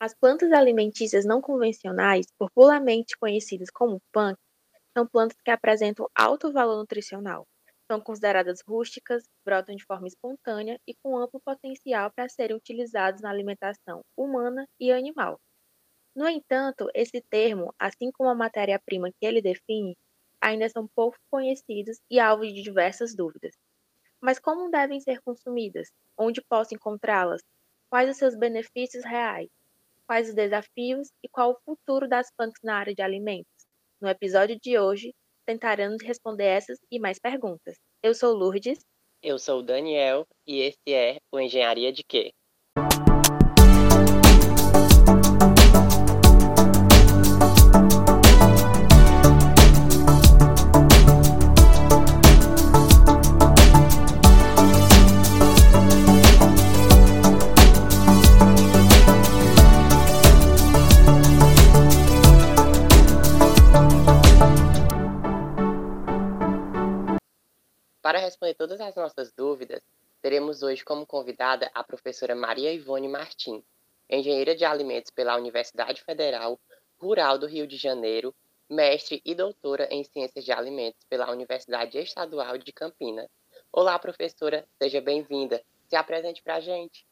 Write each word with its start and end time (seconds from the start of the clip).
As 0.00 0.14
plantas 0.14 0.52
alimentícias 0.52 1.26
não 1.26 1.42
convencionais, 1.42 2.24
popularmente 2.38 3.14
conhecidas 3.18 3.68
como 3.70 4.00
punk, 4.10 4.38
são 4.96 5.06
plantas 5.06 5.36
que 5.44 5.50
apresentam 5.50 6.08
alto 6.14 6.52
valor 6.52 6.76
nutricional. 6.78 7.46
São 7.90 8.00
consideradas 8.00 8.60
rústicas, 8.66 9.24
brotam 9.44 9.76
de 9.76 9.84
forma 9.84 10.08
espontânea 10.08 10.78
e 10.86 10.94
com 11.02 11.18
amplo 11.18 11.40
potencial 11.44 12.10
para 12.14 12.28
serem 12.28 12.56
utilizados 12.56 13.22
na 13.22 13.30
alimentação 13.30 14.02
humana 14.16 14.66
e 14.80 14.92
animal. 14.92 15.38
No 16.16 16.28
entanto, 16.28 16.88
esse 16.94 17.20
termo, 17.30 17.74
assim 17.78 18.10
como 18.12 18.30
a 18.30 18.34
matéria-prima 18.34 19.10
que 19.12 19.26
ele 19.26 19.42
define, 19.42 19.96
ainda 20.42 20.68
são 20.68 20.88
pouco 20.94 21.16
conhecidos 21.30 21.98
e 22.10 22.20
alvo 22.20 22.44
de 22.46 22.62
diversas 22.62 23.14
dúvidas. 23.16 23.54
Mas 24.22 24.38
como 24.40 24.70
devem 24.70 25.00
ser 25.00 25.20
consumidas? 25.22 25.90
Onde 26.18 26.42
posso 26.48 26.74
encontrá-las? 26.74 27.42
Quais 27.90 28.10
os 28.10 28.18
seus 28.18 28.36
benefícios 28.36 29.04
reais? 29.04 29.48
Quais 30.06 30.28
os 30.28 30.34
desafios 30.34 31.08
e 31.22 31.28
qual 31.28 31.50
o 31.52 31.60
futuro 31.64 32.08
das 32.08 32.28
punks 32.36 32.60
na 32.62 32.76
área 32.78 32.94
de 32.94 33.02
alimentos. 33.02 33.66
No 34.00 34.08
episódio 34.08 34.58
de 34.60 34.78
hoje, 34.78 35.12
tentaremos 35.46 36.02
responder 36.02 36.44
essas 36.44 36.78
e 36.90 36.98
mais 36.98 37.18
perguntas. 37.18 37.76
Eu 38.02 38.14
sou 38.14 38.34
Lourdes. 38.34 38.78
Eu 39.22 39.38
sou 39.38 39.60
o 39.60 39.62
Daniel 39.62 40.26
e 40.46 40.60
esse 40.60 40.92
é 40.92 41.18
o 41.32 41.40
Engenharia 41.40 41.92
de 41.92 42.02
Quê? 42.04 42.32
Responder 68.36 68.54
todas 68.54 68.80
as 68.80 68.94
nossas 68.94 69.32
dúvidas, 69.32 69.80
teremos 70.20 70.62
hoje 70.62 70.84
como 70.84 71.06
convidada 71.06 71.70
a 71.74 71.82
professora 71.82 72.34
Maria 72.34 72.70
Ivone 72.70 73.08
Martim, 73.08 73.64
engenheira 74.10 74.54
de 74.54 74.62
alimentos 74.62 75.10
pela 75.10 75.36
Universidade 75.36 76.02
Federal 76.02 76.60
Rural 76.98 77.38
do 77.38 77.46
Rio 77.46 77.66
de 77.66 77.76
Janeiro, 77.76 78.34
mestre 78.68 79.22
e 79.24 79.34
doutora 79.34 79.88
em 79.90 80.04
Ciências 80.04 80.44
de 80.44 80.52
Alimentos 80.52 81.02
pela 81.08 81.30
Universidade 81.30 81.96
Estadual 81.96 82.58
de 82.58 82.72
Campinas. 82.72 83.28
Olá, 83.72 83.98
professora, 83.98 84.66
seja 84.78 85.00
bem-vinda. 85.00 85.62
Se 85.88 85.96
apresente 85.96 86.42
para 86.42 86.56
a 86.56 86.60
gente. 86.60 87.06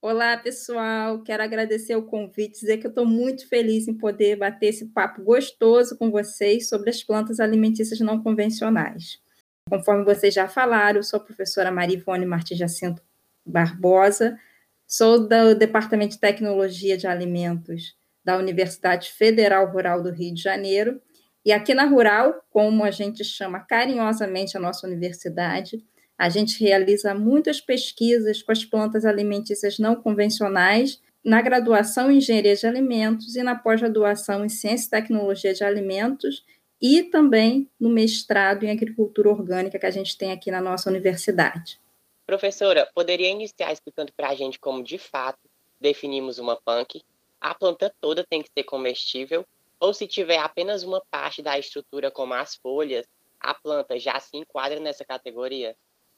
Olá, 0.00 0.38
pessoal. 0.38 1.22
Quero 1.22 1.42
agradecer 1.42 1.96
o 1.96 2.06
convite, 2.06 2.60
dizer 2.60 2.78
que 2.78 2.86
eu 2.86 2.90
estou 2.90 3.04
muito 3.04 3.46
feliz 3.48 3.88
em 3.88 3.94
poder 3.94 4.36
bater 4.36 4.68
esse 4.68 4.86
papo 4.86 5.22
gostoso 5.22 5.98
com 5.98 6.10
vocês 6.10 6.68
sobre 6.68 6.88
as 6.88 7.02
plantas 7.02 7.40
alimentícias 7.40 8.00
não 8.00 8.22
convencionais. 8.22 9.20
Conforme 9.68 10.04
vocês 10.04 10.32
já 10.32 10.46
falaram, 10.46 11.02
sou 11.02 11.16
a 11.16 11.22
professora 11.22 11.72
Marivone 11.72 12.24
Martins 12.24 12.58
Jacinto 12.58 13.02
Barbosa, 13.44 14.38
sou 14.86 15.26
do 15.26 15.56
Departamento 15.56 16.14
de 16.14 16.20
Tecnologia 16.20 16.96
de 16.96 17.08
Alimentos 17.08 17.96
da 18.24 18.38
Universidade 18.38 19.10
Federal 19.10 19.68
Rural 19.68 20.04
do 20.04 20.12
Rio 20.12 20.32
de 20.32 20.40
Janeiro. 20.40 21.00
E 21.44 21.52
aqui 21.52 21.74
na 21.74 21.84
Rural, 21.84 22.44
como 22.48 22.84
a 22.84 22.92
gente 22.92 23.24
chama 23.24 23.58
carinhosamente 23.58 24.56
a 24.56 24.60
nossa 24.60 24.86
universidade, 24.86 25.84
a 26.16 26.28
gente 26.28 26.62
realiza 26.62 27.12
muitas 27.12 27.60
pesquisas 27.60 28.42
com 28.42 28.52
as 28.52 28.64
plantas 28.64 29.04
alimentícias 29.04 29.80
não 29.80 29.96
convencionais 29.96 31.00
na 31.24 31.42
graduação 31.42 32.08
em 32.08 32.18
Engenharia 32.18 32.54
de 32.54 32.66
Alimentos 32.68 33.34
e 33.34 33.42
na 33.42 33.56
pós-graduação 33.56 34.44
em 34.44 34.48
Ciência 34.48 34.86
e 34.86 34.90
Tecnologia 34.90 35.52
de 35.52 35.64
Alimentos 35.64 36.44
e 36.80 37.04
também 37.04 37.70
no 37.78 37.88
mestrado 37.88 38.64
em 38.64 38.70
agricultura 38.70 39.28
orgânica 39.28 39.78
que 39.78 39.86
a 39.86 39.90
gente 39.90 40.16
tem 40.16 40.32
aqui 40.32 40.50
na 40.50 40.60
nossa 40.60 40.90
universidade. 40.90 41.80
Professora, 42.26 42.90
poderia 42.94 43.28
iniciar 43.30 43.72
explicando 43.72 44.12
para 44.16 44.28
a 44.28 44.34
gente 44.34 44.58
como 44.58 44.82
de 44.82 44.98
fato 44.98 45.38
definimos 45.80 46.38
uma 46.38 46.56
punk? 46.56 47.02
A 47.40 47.54
planta 47.54 47.94
toda 48.00 48.24
tem 48.28 48.42
que 48.42 48.50
ser 48.52 48.64
comestível? 48.64 49.46
Ou 49.78 49.94
se 49.94 50.06
tiver 50.06 50.38
apenas 50.38 50.82
uma 50.82 51.02
parte 51.10 51.42
da 51.42 51.58
estrutura, 51.58 52.10
como 52.10 52.34
as 52.34 52.56
folhas, 52.56 53.06
a 53.38 53.54
planta 53.54 53.98
já 53.98 54.18
se 54.18 54.36
enquadra 54.36 54.80
nessa 54.80 55.04
categoria? 55.04 55.76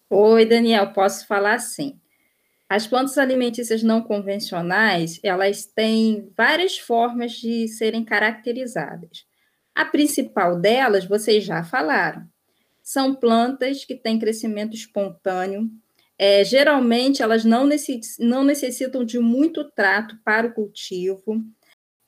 Oi, 0.09 0.47
Daniel, 0.47 0.93
posso 0.93 1.27
falar 1.27 1.59
sim. 1.59 2.01
As 2.69 2.87
plantas 2.87 3.19
alimentícias 3.19 3.83
não 3.83 4.03
convencionais, 4.03 5.21
elas 5.23 5.67
têm 5.67 6.33
várias 6.37 6.79
formas 6.79 7.33
de 7.33 7.67
serem 7.69 8.05
caracterizadas. 8.05 9.28
A 9.79 9.85
principal 9.85 10.59
delas, 10.59 11.05
vocês 11.05 11.45
já 11.45 11.63
falaram, 11.63 12.27
são 12.83 13.15
plantas 13.15 13.85
que 13.85 13.95
têm 13.95 14.19
crescimento 14.19 14.75
espontâneo. 14.75 15.71
É, 16.19 16.43
geralmente, 16.43 17.23
elas 17.23 17.45
não, 17.45 17.65
necess, 17.65 18.17
não 18.19 18.43
necessitam 18.43 19.05
de 19.05 19.21
muito 19.21 19.63
trato 19.71 20.19
para 20.25 20.49
o 20.49 20.53
cultivo. 20.53 21.45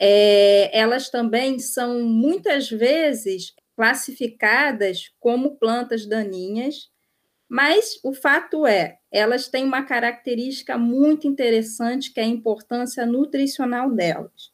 É, 0.01 0.77
elas 0.77 1.11
também 1.11 1.61
são, 1.61 2.03
muitas 2.03 2.69
vezes, 2.69 3.55
classificadas 3.77 5.05
como 5.21 5.55
plantas 5.55 6.05
daninhas, 6.05 6.91
mas 7.49 8.01
o 8.03 8.13
fato 8.13 8.67
é, 8.67 8.99
elas 9.13 9.47
têm 9.47 9.63
uma 9.63 9.85
característica 9.85 10.77
muito 10.77 11.29
interessante, 11.29 12.13
que 12.13 12.19
é 12.19 12.25
a 12.25 12.27
importância 12.27 13.07
nutricional 13.07 13.93
delas. 13.93 14.50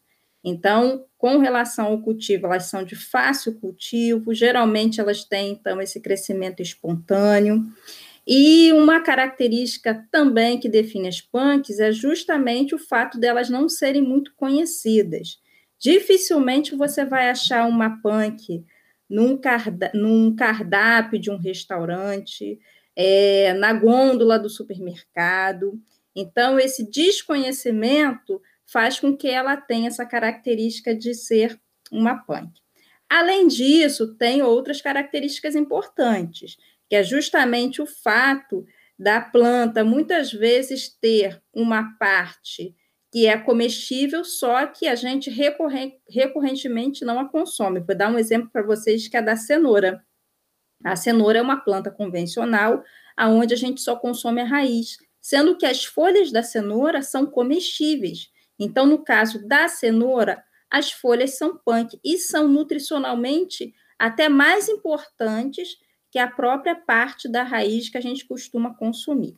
Então, 0.49 1.05
com 1.19 1.39
relação 1.39 1.87
ao 1.87 2.01
cultivo, 2.01 2.47
elas 2.47 2.67
são 2.67 2.85
de 2.85 2.95
fácil 2.95 3.55
cultivo, 3.55 4.33
geralmente 4.33 5.01
elas 5.01 5.25
têm, 5.25 5.51
então, 5.51 5.81
esse 5.81 5.99
crescimento 5.99 6.63
espontâneo. 6.63 7.67
E 8.25 8.73
uma 8.73 9.01
característica 9.01 10.07
também 10.09 10.61
que 10.61 10.69
define 10.69 11.09
as 11.09 11.21
punks 11.21 11.81
é 11.81 11.91
justamente 11.91 12.77
o 12.77 12.79
fato 12.79 13.19
delas 13.19 13.51
não 13.51 13.69
serem 13.69 14.03
muito 14.03 14.33
conhecidas. 14.37 15.41
Dificilmente 15.81 16.77
você 16.77 17.05
vai 17.05 17.29
achar 17.29 17.67
uma 17.67 18.01
punk 18.01 18.65
num, 19.11 19.41
num 19.95 20.37
cardápio 20.37 21.19
de 21.19 21.29
um 21.29 21.39
restaurante, 21.39 22.57
é, 22.95 23.53
na 23.55 23.73
gôndola 23.73 24.39
do 24.39 24.49
supermercado. 24.49 25.77
Então, 26.15 26.57
esse 26.57 26.89
desconhecimento 26.89 28.41
faz 28.67 29.01
com 29.01 29.17
que 29.17 29.29
ela 29.29 29.57
tenha 29.57 29.89
essa 29.89 30.05
característica 30.05 30.95
de 30.95 31.15
ser 31.15 31.59
uma 31.91 32.17
punk. 32.17 32.61
Além 33.09 33.47
disso, 33.47 34.15
tem 34.17 34.43
outras 34.43 34.83
características 34.83 35.55
importantes, 35.55 36.57
que 36.89 36.97
é 36.97 37.05
justamente 37.05 37.81
o 37.81 37.87
fato 37.87 38.67
da 38.99 39.21
planta 39.21 39.85
muitas 39.85 40.33
vezes 40.33 40.89
ter 40.89 41.41
uma 41.55 41.97
parte 41.99 42.75
que 43.13 43.27
é 43.27 43.39
comestível, 43.39 44.25
só 44.25 44.67
que 44.67 44.87
a 44.87 44.95
gente 44.95 45.31
recorrentemente 45.31 47.05
não 47.05 47.19
a 47.21 47.29
consome. 47.29 47.81
Vou 47.81 47.97
dar 47.97 48.11
um 48.11 48.19
exemplo 48.19 48.51
para 48.51 48.63
vocês 48.63 49.07
que 49.09 49.17
é 49.17 49.23
da 49.23 49.37
cenoura. 49.37 50.05
A 50.85 50.97
cenoura 50.97 51.39
é 51.39 51.43
uma 51.43 51.57
planta 51.57 51.91
convencional, 51.91 52.83
aonde 53.17 53.55
a 53.55 53.57
gente 53.57 53.81
só 53.81 53.97
consome 53.97 54.41
a 54.41 54.45
raiz, 54.45 54.99
sendo 55.21 55.57
que 55.57 55.65
as 55.65 55.85
folhas 55.85 56.31
da 56.31 56.43
cenoura 56.43 57.01
são 57.01 57.27
comestíveis. 57.27 58.31
Então, 58.59 58.87
no 58.87 59.05
caso 59.05 59.47
da 59.47 59.69
cenoura, 59.69 60.43
as 60.71 60.91
folhas 60.91 61.37
são 61.37 61.57
punk 61.57 61.99
e 62.05 62.19
são 62.19 62.49
nutricionalmente 62.49 63.75
até 63.99 64.29
mais 64.29 64.69
importantes 64.69 65.77
que 66.11 66.19
a 66.19 66.29
própria 66.29 66.75
parte 66.75 67.29
da 67.29 67.43
raiz 67.43 67.89
que 67.89 67.99
a 67.99 68.01
gente 68.01 68.27
costuma 68.27 68.75
consumir. 68.75 69.37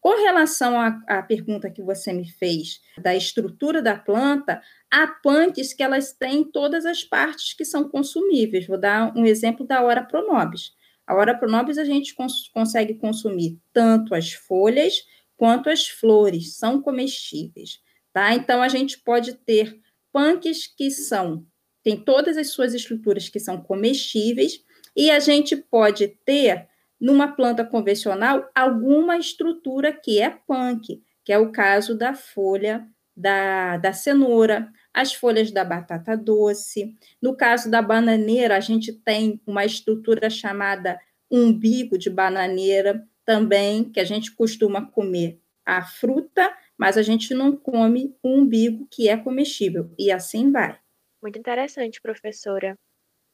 Com 0.00 0.16
relação 0.16 0.80
à, 0.80 1.00
à, 1.06 1.22
pergunta 1.22 1.70
que 1.70 1.80
você 1.80 2.12
me 2.12 2.28
fez 2.28 2.80
da 2.98 3.14
estrutura 3.14 3.80
da 3.80 3.96
planta, 3.96 4.60
há 4.90 5.06
punks 5.06 5.72
que 5.72 5.82
elas 5.82 6.12
têm 6.12 6.42
todas 6.42 6.84
as 6.84 7.04
partes 7.04 7.54
que 7.54 7.64
são 7.64 7.88
consumíveis. 7.88 8.66
Vou 8.66 8.78
dar 8.78 9.16
um 9.16 9.24
exemplo 9.24 9.64
da 9.64 9.80
hora 9.82 10.02
pronobis. 10.02 10.72
A 11.06 11.14
hora 11.14 11.36
pronobis 11.36 11.78
a 11.78 11.84
gente 11.84 12.14
cons 12.14 12.48
consegue 12.52 12.94
consumir 12.94 13.60
tanto 13.72 14.14
as 14.14 14.32
folhas 14.32 15.04
quanto 15.36 15.68
as 15.68 15.88
flores, 15.88 16.56
são 16.56 16.80
comestíveis. 16.80 17.80
Tá? 18.12 18.34
Então, 18.34 18.62
a 18.62 18.68
gente 18.68 18.98
pode 18.98 19.34
ter 19.34 19.80
punks 20.12 20.66
que 20.66 20.90
são, 20.90 21.46
tem 21.82 21.96
todas 21.96 22.36
as 22.36 22.50
suas 22.50 22.74
estruturas 22.74 23.28
que 23.28 23.40
são 23.40 23.60
comestíveis, 23.60 24.62
e 24.94 25.10
a 25.10 25.18
gente 25.18 25.56
pode 25.56 26.08
ter, 26.24 26.68
numa 27.00 27.28
planta 27.28 27.64
convencional, 27.64 28.48
alguma 28.54 29.16
estrutura 29.16 29.92
que 29.92 30.20
é 30.20 30.30
punk, 30.30 31.02
que 31.24 31.32
é 31.32 31.38
o 31.38 31.50
caso 31.50 31.96
da 31.96 32.14
folha 32.14 32.86
da, 33.16 33.78
da 33.78 33.92
cenoura, 33.92 34.70
as 34.92 35.14
folhas 35.14 35.50
da 35.50 35.64
batata 35.64 36.16
doce. 36.16 36.96
No 37.20 37.34
caso 37.34 37.70
da 37.70 37.80
bananeira, 37.80 38.56
a 38.56 38.60
gente 38.60 38.92
tem 38.92 39.40
uma 39.46 39.64
estrutura 39.64 40.28
chamada 40.28 40.98
umbigo 41.30 41.96
de 41.96 42.10
bananeira, 42.10 43.06
também, 43.24 43.84
que 43.84 44.00
a 44.00 44.04
gente 44.04 44.32
costuma 44.32 44.84
comer 44.84 45.40
a 45.64 45.84
fruta 45.84 46.52
mas 46.78 46.96
a 46.96 47.02
gente 47.02 47.34
não 47.34 47.56
come 47.56 48.16
o 48.22 48.28
umbigo 48.28 48.86
que 48.90 49.08
é 49.08 49.16
comestível, 49.16 49.90
e 49.98 50.10
assim 50.10 50.50
vai. 50.50 50.78
Muito 51.22 51.38
interessante, 51.38 52.00
professora. 52.00 52.76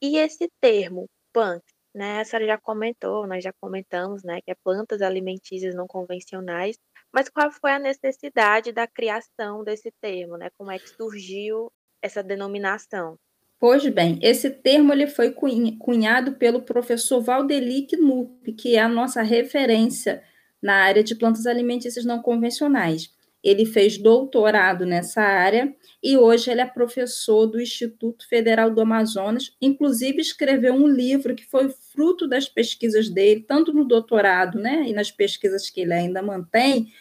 E 0.01 0.17
esse 0.17 0.49
termo, 0.61 1.07
punk, 1.33 1.63
né? 1.93 2.21
A 2.21 2.25
senhora 2.25 2.45
já 2.45 2.57
comentou, 2.57 3.27
nós 3.27 3.43
já 3.43 3.51
comentamos, 3.59 4.23
né, 4.23 4.39
que 4.41 4.51
é 4.51 4.55
plantas 4.63 5.01
alimentícias 5.01 5.73
não 5.73 5.87
convencionais, 5.87 6.77
mas 7.11 7.29
qual 7.29 7.51
foi 7.51 7.71
a 7.71 7.79
necessidade 7.79 8.71
da 8.71 8.85
criação 8.85 9.63
desse 9.63 9.91
termo, 9.99 10.37
né? 10.37 10.49
Como 10.57 10.71
é 10.71 10.77
que 10.77 10.89
surgiu 10.89 11.71
essa 12.01 12.21
denominação? 12.21 13.17
Pois 13.59 13.85
bem, 13.87 14.19
esse 14.21 14.49
termo 14.49 14.93
ele 14.93 15.07
foi 15.07 15.35
cunhado 15.79 16.33
pelo 16.33 16.61
professor 16.61 17.19
Valdeli 17.19 17.87
Knupp, 17.87 18.53
que 18.53 18.75
é 18.75 18.79
a 18.79 18.87
nossa 18.87 19.21
referência 19.21 20.23
na 20.61 20.75
área 20.75 21.03
de 21.03 21.15
plantas 21.15 21.45
alimentícias 21.45 22.05
não 22.05 22.21
convencionais. 22.21 23.13
Ele 23.43 23.65
fez 23.65 23.97
doutorado 23.97 24.85
nessa 24.85 25.21
área 25.21 25.73
e 26.03 26.17
hoje 26.17 26.51
ele 26.51 26.61
é 26.61 26.65
professor 26.65 27.45
do 27.45 27.61
Instituto 27.61 28.27
Federal 28.27 28.69
do 28.69 28.81
Amazonas. 28.81 29.55
Inclusive, 29.61 30.19
escreveu 30.19 30.73
um 30.73 30.87
livro 30.87 31.35
que 31.35 31.45
foi 31.45 31.69
fruto 31.69 32.27
das 32.27 32.47
pesquisas 32.49 33.09
dele, 33.09 33.45
tanto 33.47 33.73
no 33.73 33.85
doutorado 33.85 34.59
né, 34.59 34.83
e 34.87 34.93
nas 34.93 35.11
pesquisas 35.11 35.69
que 35.69 35.81
ele 35.81 35.93
ainda 35.93 36.21
mantém, 36.21 36.91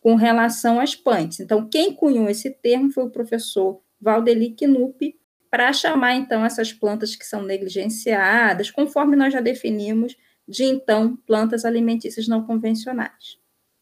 com 0.00 0.14
relação 0.14 0.80
às 0.80 0.94
plantas. 0.94 1.40
Então, 1.40 1.68
quem 1.68 1.92
cunhou 1.92 2.28
esse 2.28 2.50
termo 2.50 2.90
foi 2.90 3.04
o 3.04 3.10
professor 3.10 3.80
Valdeli 4.00 4.54
Knupp, 4.54 5.18
para 5.50 5.72
chamar, 5.72 6.14
então, 6.14 6.44
essas 6.44 6.72
plantas 6.72 7.16
que 7.16 7.24
são 7.24 7.42
negligenciadas, 7.42 8.70
conforme 8.70 9.16
nós 9.16 9.32
já 9.32 9.40
definimos, 9.40 10.14
de, 10.46 10.64
então, 10.64 11.16
plantas 11.16 11.64
alimentícias 11.64 12.28
não 12.28 12.44
convencionais. 12.44 13.38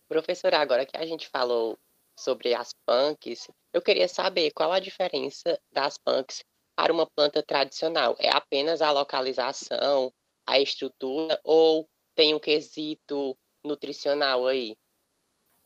Professora, 0.09 0.59
agora 0.59 0.87
que 0.87 0.97
a 0.97 1.05
gente 1.05 1.29
falou 1.29 1.77
sobre 2.19 2.55
as 2.55 2.73
punks, 2.87 3.49
eu 3.73 3.83
queria 3.83 4.09
saber 4.09 4.51
qual 4.53 4.73
a 4.73 4.81
diferença 4.81 5.59
das 5.73 5.99
punks 5.99 6.43
para 6.77 6.93
uma 6.93 7.07
planta 7.07 7.43
tradicional. 7.43 8.17
É 8.19 8.31
apenas 8.31 8.83
a 8.83 8.91
localização, 8.91 10.13
a 10.47 10.61
estrutura 10.61 11.41
ou 11.45 11.89
tem 12.15 12.35
um 12.35 12.39
quesito 12.39 13.37
nutricional 13.65 14.47
aí? 14.47 14.77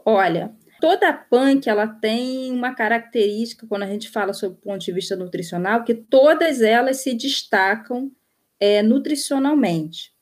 Olha, 0.04 0.56
toda 0.80 1.12
punk 1.12 1.68
ela 1.68 1.86
tem 1.86 2.50
uma 2.50 2.74
característica 2.74 3.66
quando 3.66 3.82
a 3.82 3.86
gente 3.86 4.08
fala 4.08 4.32
sobre 4.32 4.58
o 4.58 4.60
ponto 4.60 4.84
de 4.84 4.92
vista 4.92 5.14
nutricional, 5.14 5.84
que 5.84 5.94
todas 5.94 6.62
elas 6.62 7.02
se 7.02 7.14
destacam 7.14 8.10
é, 8.58 8.82
nutricionalmente. 8.82 10.12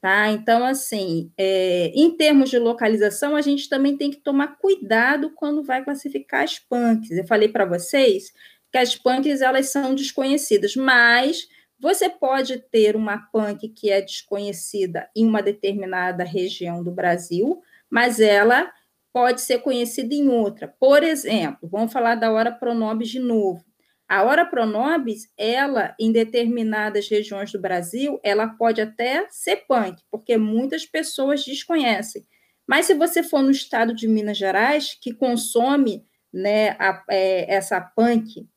Tá? 0.00 0.30
Então, 0.30 0.64
assim, 0.64 1.30
é, 1.36 1.88
em 1.94 2.16
termos 2.16 2.48
de 2.48 2.58
localização, 2.58 3.36
a 3.36 3.42
gente 3.42 3.68
também 3.68 3.98
tem 3.98 4.10
que 4.10 4.16
tomar 4.16 4.56
cuidado 4.56 5.30
quando 5.34 5.62
vai 5.62 5.84
classificar 5.84 6.42
as 6.42 6.58
punks. 6.58 7.10
Eu 7.10 7.26
falei 7.26 7.48
para 7.48 7.66
vocês 7.66 8.32
que 8.72 8.78
as 8.78 8.96
punks 8.96 9.42
elas 9.42 9.68
são 9.70 9.94
desconhecidas, 9.94 10.74
mas 10.74 11.46
você 11.78 12.08
pode 12.08 12.58
ter 12.70 12.96
uma 12.96 13.18
punk 13.30 13.68
que 13.68 13.90
é 13.90 14.00
desconhecida 14.00 15.08
em 15.14 15.26
uma 15.26 15.42
determinada 15.42 16.24
região 16.24 16.82
do 16.82 16.90
Brasil, 16.90 17.60
mas 17.90 18.20
ela 18.20 18.72
pode 19.12 19.42
ser 19.42 19.58
conhecida 19.58 20.14
em 20.14 20.28
outra. 20.28 20.68
Por 20.78 21.02
exemplo, 21.02 21.68
vamos 21.68 21.92
falar 21.92 22.14
da 22.14 22.32
hora 22.32 22.52
pronobis 22.52 23.08
de 23.08 23.18
novo. 23.18 23.64
A 24.10 24.24
hora 24.24 24.44
pronobis, 24.44 25.28
ela, 25.38 25.94
em 25.96 26.10
determinadas 26.10 27.08
regiões 27.08 27.52
do 27.52 27.60
Brasil, 27.60 28.18
ela 28.24 28.48
pode 28.48 28.80
até 28.80 29.24
ser 29.30 29.64
punk, 29.68 30.02
porque 30.10 30.36
muitas 30.36 30.84
pessoas 30.84 31.44
desconhecem. 31.44 32.26
Mas 32.66 32.86
se 32.86 32.94
você 32.94 33.22
for 33.22 33.40
no 33.40 33.52
estado 33.52 33.94
de 33.94 34.08
Minas 34.08 34.36
Gerais, 34.36 34.98
que 35.00 35.14
consome 35.14 36.04
né, 36.34 36.70
a, 36.70 37.04
é, 37.08 37.54
essa 37.54 37.80
punk 37.80 38.48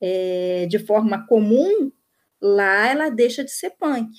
é, 0.00 0.66
de 0.68 0.80
forma 0.80 1.24
comum, 1.28 1.92
lá 2.42 2.88
ela 2.88 3.08
deixa 3.08 3.44
de 3.44 3.52
ser 3.52 3.76
punk. 3.78 4.10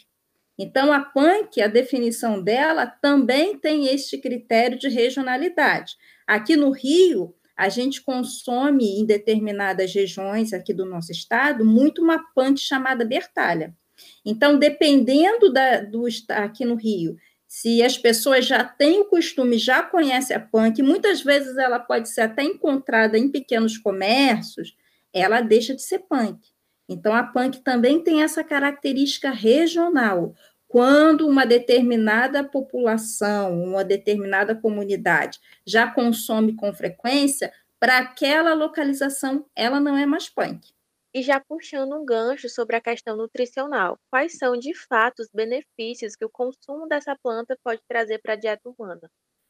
Então, 0.57 0.93
a 0.93 1.01
punk, 1.01 1.61
a 1.61 1.67
definição 1.67 2.41
dela 2.41 2.87
também 2.87 3.59
tem 3.59 3.87
este 3.87 4.17
critério 4.17 4.79
de 4.79 4.87
regionalidade. 4.87 5.97
Aqui 6.25 6.55
no 6.55 6.71
Rio, 6.71 7.35
a 7.57 7.69
gente 7.69 8.04
consome 8.04 9.00
em 9.00 9.06
determinadas 9.06 9.92
regiões 9.92 10.54
aqui 10.54 10.74
do 10.74 10.86
nosso 10.86 11.12
estado 11.12 11.65
muito 11.65 12.04
uma 12.04 12.24
punk 12.36 12.59
chamada 12.59 13.04
bertalha. 13.04 13.75
Então, 14.24 14.59
dependendo 14.59 15.51
da, 15.51 15.81
do 15.81 16.06
aqui 16.30 16.63
no 16.63 16.75
Rio, 16.75 17.18
se 17.48 17.81
as 17.81 17.98
pessoas 17.98 18.45
já 18.45 18.63
têm 18.63 19.01
o 19.01 19.06
costume, 19.06 19.57
já 19.57 19.81
conhecem 19.81 20.36
a 20.36 20.39
punk, 20.39 20.83
muitas 20.83 21.21
vezes 21.21 21.57
ela 21.57 21.80
pode 21.80 22.09
ser 22.09 22.21
até 22.21 22.44
encontrada 22.44 23.18
em 23.18 23.31
pequenos 23.31 23.77
comércios, 23.77 24.75
ela 25.12 25.42
deixa 25.42 25.74
de 25.74 25.81
ser 25.81 26.00
punk. 26.00 26.39
Então, 26.88 27.13
a 27.13 27.24
punk 27.24 27.62
também 27.63 28.04
tem 28.04 28.21
essa 28.21 28.44
característica 28.44 29.31
regional. 29.31 30.36
Quando 30.67 31.27
uma 31.27 31.45
determinada 31.45 32.43
população, 32.43 33.63
uma 33.63 33.83
determinada 33.83 34.53
comunidade 34.53 35.39
já 35.65 35.89
consome 35.89 36.55
com 36.55 36.73
frequência, 36.73 37.51
para 37.79 37.99
aquela 37.99 38.53
localização 38.53 39.45
ela 39.55 39.79
não 39.79 39.97
é 39.97 40.05
mais 40.05 40.27
punk. 40.27 40.73
E 41.13 41.21
já 41.21 41.39
puxando 41.39 41.95
um 41.95 42.05
gancho 42.05 42.49
sobre 42.49 42.75
a 42.75 42.81
questão 42.81 43.15
nutricional, 43.15 43.97
quais 44.11 44.37
são 44.37 44.57
de 44.57 44.73
fato 44.75 45.21
os 45.21 45.29
benefícios 45.33 46.15
que 46.15 46.25
o 46.25 46.29
consumo 46.29 46.87
dessa 46.87 47.15
planta 47.15 47.57
pode 47.63 47.81
trazer 47.87 48.19
para 48.19 48.33
a 48.33 48.35
dieta 48.35 48.69
humana? 48.69 49.09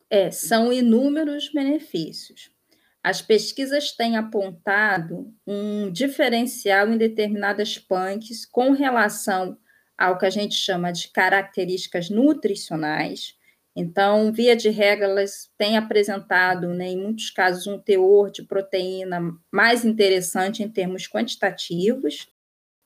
É, 0.09 0.31
são 0.31 0.71
inúmeros 0.71 1.51
benefícios. 1.51 2.51
As 3.03 3.21
pesquisas 3.21 3.91
têm 3.91 4.17
apontado 4.17 5.33
um 5.45 5.91
diferencial 5.91 6.89
em 6.89 6.97
determinadas 6.97 7.77
punks 7.77 8.45
com 8.45 8.71
relação 8.71 9.57
ao 9.97 10.17
que 10.17 10.25
a 10.25 10.29
gente 10.29 10.55
chama 10.55 10.91
de 10.91 11.07
características 11.09 12.09
nutricionais. 12.09 13.35
Então, 13.75 14.31
via 14.31 14.55
de 14.55 14.69
regra, 14.69 15.05
elas 15.05 15.49
têm 15.57 15.77
apresentado, 15.77 16.73
né, 16.73 16.89
em 16.89 16.97
muitos 16.97 17.29
casos, 17.29 17.67
um 17.67 17.77
teor 17.77 18.31
de 18.31 18.44
proteína 18.44 19.35
mais 19.51 19.85
interessante 19.85 20.63
em 20.63 20.69
termos 20.69 21.07
quantitativos, 21.07 22.27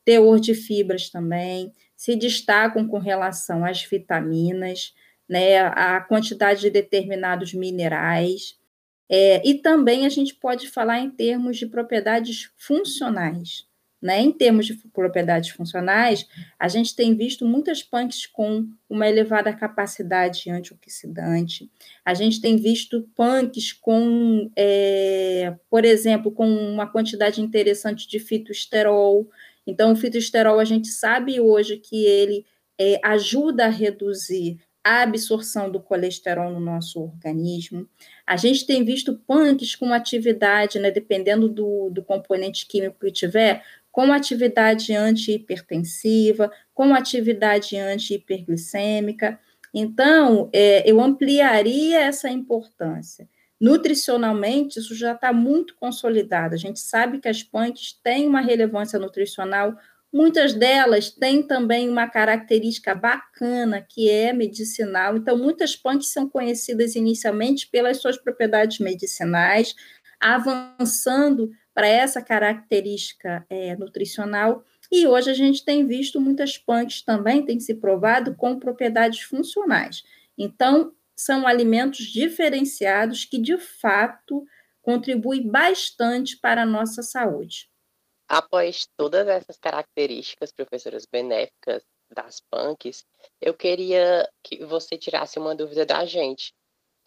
teor 0.06 0.40
de 0.40 0.54
fibras 0.54 1.10
também, 1.10 1.74
se 1.96 2.16
destacam 2.16 2.88
com 2.88 2.98
relação 2.98 3.64
às 3.64 3.84
vitaminas, 3.84 4.94
né, 5.30 5.60
a 5.60 6.02
quantidade 6.02 6.62
de 6.62 6.70
determinados 6.70 7.54
minerais, 7.54 8.58
é, 9.10 9.46
e 9.46 9.56
também 9.56 10.06
a 10.06 10.10
gente 10.10 10.34
pode 10.34 10.70
falar 10.70 11.00
em 11.00 11.12
termos 11.12 11.58
de 11.58 11.66
propriedades 11.66 12.50
funcionais. 12.58 13.66
Né? 14.02 14.20
Em 14.20 14.32
termos 14.32 14.66
de 14.66 14.74
propriedades 14.74 15.52
funcionais, 15.52 16.28
a 16.58 16.68
gente 16.68 16.96
tem 16.96 17.16
visto 17.16 17.46
muitas 17.46 17.84
punks 17.84 18.26
com 18.26 18.68
uma 18.90 19.08
elevada 19.08 19.54
capacidade 19.54 20.50
antioxidante. 20.50 21.70
A 22.04 22.16
gente 22.16 22.42
tem 22.42 22.58
visto 22.58 23.08
punks 23.16 23.72
com, 23.74 24.50
é, 24.56 25.54
por 25.70 25.86
exemplo, 25.86 26.32
com 26.32 26.48
uma 26.48 26.88
quantidade 26.88 27.42
interessante 27.42 28.08
de 28.08 28.20
fitoesterol. 28.20 29.30
Então, 29.68 29.92
o 29.92 29.96
fitoesterol, 29.96 30.60
a 30.60 30.66
gente 30.66 30.88
sabe 30.88 31.40
hoje 31.40 31.78
que 31.78 32.04
ele 32.04 32.44
é, 32.80 33.00
ajuda 33.04 33.66
a 33.66 33.70
reduzir 33.70 34.58
a 34.84 35.04
absorção 35.04 35.70
do 35.70 35.80
colesterol 35.80 36.52
no 36.52 36.60
nosso 36.60 37.00
organismo. 37.00 37.88
A 38.26 38.36
gente 38.36 38.66
tem 38.66 38.84
visto 38.84 39.16
punks 39.28 39.76
com 39.76 39.94
atividade, 39.94 40.80
né, 40.80 40.90
dependendo 40.90 41.48
do, 41.48 41.90
do 41.92 42.04
componente 42.04 42.66
químico 42.66 43.00
que 43.00 43.12
tiver, 43.12 43.64
com 43.92 44.12
atividade 44.14 44.94
antihipertensiva, 44.94 46.52
com 46.74 46.94
atividade 46.94 47.78
antihiperglicêmica. 47.78 49.40
Então, 49.74 50.50
é, 50.54 50.90
eu 50.90 51.02
ampliaria 51.02 52.00
essa 52.00 52.30
importância. 52.30 53.28
Nutricionalmente, 53.60 54.80
isso 54.80 54.96
já 54.96 55.12
está 55.12 55.32
muito 55.32 55.76
consolidado. 55.76 56.56
A 56.56 56.58
gente 56.58 56.80
sabe 56.80 57.20
que 57.20 57.28
as 57.28 57.44
punks 57.44 57.94
têm 58.04 58.28
uma 58.28 58.42
relevância 58.42 58.98
nutricional, 58.98 59.76
muitas 60.12 60.54
delas 60.54 61.12
têm 61.12 61.44
também 61.44 61.88
uma 61.88 62.08
característica 62.08 62.96
bacana, 62.96 63.86
que 63.88 64.10
é 64.10 64.34
medicinal. 64.34 65.16
Então, 65.16 65.38
muitas 65.38 65.76
punks 65.76 66.12
são 66.12 66.28
conhecidas 66.28 66.96
inicialmente 66.96 67.68
pelas 67.68 67.98
suas 67.98 68.18
propriedades 68.18 68.80
medicinais, 68.80 69.76
avançando 70.20 71.52
para 71.74 71.88
essa 71.88 72.22
característica 72.22 73.46
é, 73.50 73.76
nutricional. 73.76 74.64
E 74.92 75.08
hoje 75.08 75.30
a 75.30 75.34
gente 75.34 75.64
tem 75.64 75.88
visto 75.88 76.20
muitas 76.20 76.58
punks 76.58 77.02
também, 77.02 77.46
tem 77.46 77.60
se 77.60 77.76
provado, 77.76 78.36
com 78.36 78.60
propriedades 78.60 79.22
funcionais. 79.22 80.04
Então, 80.38 80.94
são 81.16 81.48
alimentos 81.48 82.06
diferenciados 82.06 83.26
que, 83.26 83.38
de 83.38 83.58
fato, 83.58 84.46
contribuem 84.82 85.48
bastante 85.48 86.38
para 86.38 86.64
a 86.64 86.66
nossa 86.66 87.04
saúde. 87.04 87.70
Após 88.28 88.88
todas 88.98 89.28
essas 89.28 89.58
características, 89.58 90.52
professoras 90.52 91.06
benéficas 91.06 91.84
das 92.14 92.42
punks, 92.50 93.06
eu 93.40 93.54
queria 93.54 94.28
que 94.44 94.66
você 94.66 94.98
tirasse 94.98 95.38
uma 95.38 95.56
dúvida 95.56 95.86
da 95.86 96.06
gente. 96.06 96.54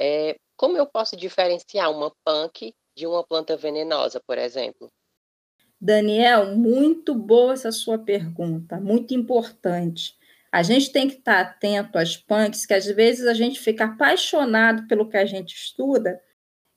É, 0.00 0.36
como 0.56 0.76
eu 0.76 0.86
posso 0.86 1.16
diferenciar 1.16 1.90
uma 1.90 2.12
punk 2.24 2.74
de 2.96 3.06
uma 3.06 3.24
planta 3.24 3.56
venenosa, 3.56 4.20
por 4.26 4.38
exemplo? 4.38 4.90
Daniel, 5.80 6.56
muito 6.56 7.14
boa 7.14 7.52
essa 7.52 7.70
sua 7.70 7.98
pergunta, 7.98 8.80
muito 8.80 9.12
importante. 9.12 10.16
A 10.50 10.62
gente 10.62 10.92
tem 10.92 11.08
que 11.08 11.16
estar 11.16 11.40
atento 11.40 11.98
às 11.98 12.16
punks, 12.16 12.64
que 12.64 12.74
às 12.74 12.86
vezes 12.86 13.26
a 13.26 13.34
gente 13.34 13.60
fica 13.60 13.86
apaixonado 13.86 14.86
pelo 14.86 15.08
que 15.08 15.16
a 15.16 15.26
gente 15.26 15.54
estuda 15.54 16.20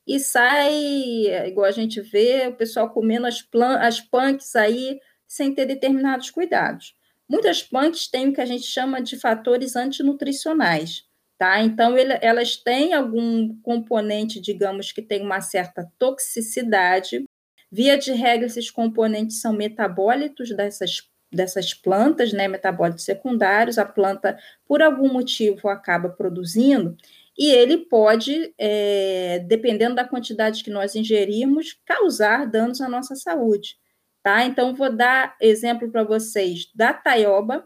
e 0.08 0.20
sai, 0.20 1.48
igual 1.48 1.68
a 1.68 1.72
gente 1.72 2.02
vê, 2.02 2.48
o 2.48 2.56
pessoal 2.56 2.90
comendo 2.90 3.28
as, 3.28 3.46
as 3.80 4.00
punks 4.00 4.56
aí 4.56 5.00
sem 5.28 5.54
ter 5.54 5.66
determinados 5.66 6.30
cuidados. 6.30 6.96
Muitas 7.30 7.62
punks 7.62 8.08
têm 8.08 8.30
o 8.30 8.34
que 8.34 8.40
a 8.40 8.46
gente 8.46 8.64
chama 8.64 9.02
de 9.02 9.20
fatores 9.20 9.76
antinutricionais, 9.76 11.07
tá? 11.38 11.62
Então, 11.62 11.98
ele, 11.98 12.18
elas 12.22 12.56
têm 12.56 12.94
algum 12.94 13.56
componente, 13.62 14.40
digamos, 14.40 14.92
que 14.92 15.02
tem 15.02 15.22
uma 15.22 15.42
certa 15.42 15.90
toxicidade. 16.00 17.24
Via 17.72 17.98
de 17.98 18.12
regra, 18.14 18.48
esses 18.48 18.72
componentes 18.72 19.42
são 19.42 19.54
metabólitos 19.54 20.56
dessas, 20.56 21.10
dessas 21.32 21.74
plantas, 21.74 22.34
né? 22.34 22.48
Metabólitos 22.48 23.06
secundários. 23.06 23.78
A 23.78 23.86
planta, 23.86 24.38
por 24.66 24.82
algum 24.82 25.12
motivo, 25.12 25.70
acaba 25.70 26.10
produzindo, 26.10 26.98
e 27.38 27.52
ele 27.52 27.78
pode, 27.78 28.54
é, 28.58 29.40
dependendo 29.40 29.96
da 29.96 30.04
quantidade 30.04 30.64
que 30.64 30.72
nós 30.72 30.96
ingerimos, 30.96 31.80
causar 31.86 32.48
danos 32.48 32.82
à 32.82 32.90
nossa 32.90 33.16
saúde. 33.16 33.78
Tá? 34.24 34.44
Então, 34.44 34.74
vou 34.74 34.92
dar 34.92 35.38
exemplo 35.40 35.92
para 35.92 36.04
vocês 36.04 36.70
da 36.74 36.94
taioba, 36.94 37.66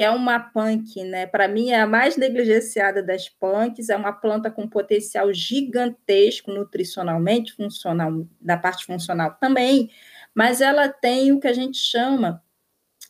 que 0.00 0.04
é 0.04 0.08
uma 0.10 0.40
punk, 0.40 1.04
né? 1.04 1.26
Para 1.26 1.46
mim, 1.46 1.72
é 1.72 1.78
a 1.78 1.86
mais 1.86 2.16
negligenciada 2.16 3.02
das 3.02 3.28
punks, 3.28 3.90
é 3.90 3.96
uma 3.98 4.14
planta 4.14 4.50
com 4.50 4.66
potencial 4.66 5.30
gigantesco 5.30 6.50
nutricionalmente, 6.50 7.52
funcional, 7.52 8.26
da 8.40 8.56
parte 8.56 8.86
funcional 8.86 9.36
também, 9.38 9.90
mas 10.34 10.62
ela 10.62 10.88
tem 10.88 11.32
o 11.32 11.38
que 11.38 11.46
a 11.46 11.52
gente 11.52 11.76
chama 11.76 12.42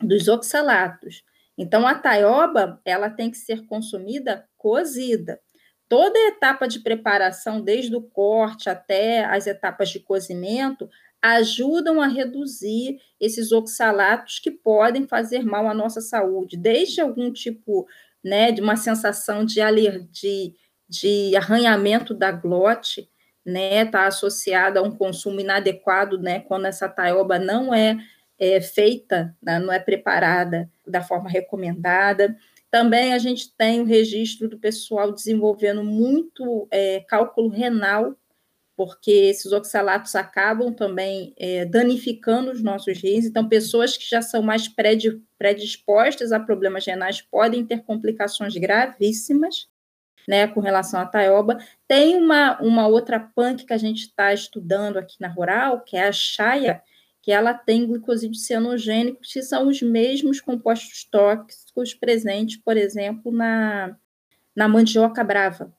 dos 0.01 0.27
oxalatos. 0.27 1.23
Então, 1.57 1.87
a 1.87 1.95
taioba, 1.95 2.81
ela 2.85 3.09
tem 3.09 3.31
que 3.31 3.39
ser 3.39 3.65
consumida 3.67 4.49
cozida 4.59 5.41
toda 5.89 6.19
a 6.19 6.29
etapa 6.29 6.67
de 6.67 6.81
preparação, 6.81 7.61
desde 7.61 7.95
o 7.95 8.03
corte 8.03 8.69
até 8.69 9.25
as 9.25 9.47
etapas 9.47 9.91
de 9.91 10.01
cozimento, 10.01 10.91
ajudam 11.23 12.01
a 12.01 12.07
reduzir 12.07 12.99
esses 13.21 13.53
oxalatos 13.53 14.39
que 14.39 14.51
podem 14.51 15.07
fazer 15.07 15.45
mal 15.45 15.69
à 15.69 15.75
nossa 15.75 16.01
saúde, 16.01 16.57
desde 16.57 17.01
algum 17.01 17.33
tipo 17.33 17.87
né, 18.25 18.53
de 18.53 18.61
uma 18.61 18.77
sensação 18.77 19.45
de 19.45 19.61
alergia, 19.61 20.53
de 20.89 21.37
arranhamento 21.37 22.15
da 22.15 22.33
glote, 22.33 23.09
né, 23.45 23.83
está 23.83 24.07
associada 24.07 24.81
a 24.81 24.83
um 24.83 24.91
consumo 24.91 25.41
inadequado, 25.41 26.19
né, 26.19 26.41
quando 26.41 26.67
essa 26.67 26.89
taioba 26.89 27.39
não 27.39 27.73
é, 27.75 27.97
é 28.39 28.61
feita, 28.61 29.35
né, 29.43 29.59
não 29.59 29.73
é 29.73 29.79
preparada 29.79 30.71
da 30.87 31.03
forma 31.03 31.29
recomendada. 31.29 32.37
Também 32.71 33.13
a 33.13 33.19
gente 33.19 33.55
tem 33.57 33.81
o 33.81 33.85
registro 33.85 34.49
do 34.49 34.59
pessoal 34.59 35.13
desenvolvendo 35.13 35.83
muito 35.83 36.69
é, 36.71 37.01
cálculo 37.01 37.49
renal, 37.49 38.15
porque 38.81 39.11
esses 39.11 39.53
oxalatos 39.53 40.15
acabam 40.15 40.73
também 40.73 41.35
é, 41.37 41.67
danificando 41.67 42.51
os 42.51 42.63
nossos 42.63 42.99
rins. 42.99 43.27
Então, 43.27 43.47
pessoas 43.47 43.95
que 43.95 44.09
já 44.09 44.23
são 44.23 44.41
mais 44.41 44.71
predispostas 45.37 46.33
a 46.33 46.41
problemas 46.41 46.87
renais 46.87 47.21
podem 47.21 47.63
ter 47.63 47.83
complicações 47.83 48.57
gravíssimas. 48.57 49.69
Né, 50.29 50.47
com 50.47 50.61
relação 50.61 51.01
à 51.01 51.07
taioba. 51.07 51.59
Tem 51.89 52.15
uma, 52.15 52.61
uma 52.61 52.87
outra 52.87 53.19
punk 53.19 53.65
que 53.65 53.73
a 53.73 53.79
gente 53.79 54.03
está 54.03 54.33
estudando 54.33 54.99
aqui 54.99 55.17
na 55.19 55.27
Rural, 55.27 55.81
que 55.81 55.97
é 55.97 56.07
a 56.07 56.13
chaia, 56.13 56.83
que 57.23 57.33
ela 57.33 57.53
tem 57.55 57.87
glicosídeos 57.87 58.45
cianogênicos, 58.45 59.33
que 59.33 59.43
são 59.43 59.67
os 59.67 59.83
mesmos 59.83 60.41
compostos 60.41 61.05
tóxicos 61.05 61.95
presentes, 61.95 62.59
por 62.59 62.77
exemplo, 62.77 63.33
na, 63.33 63.97
na 64.55 64.69
mandioca 64.69 65.25
brava. 65.25 65.75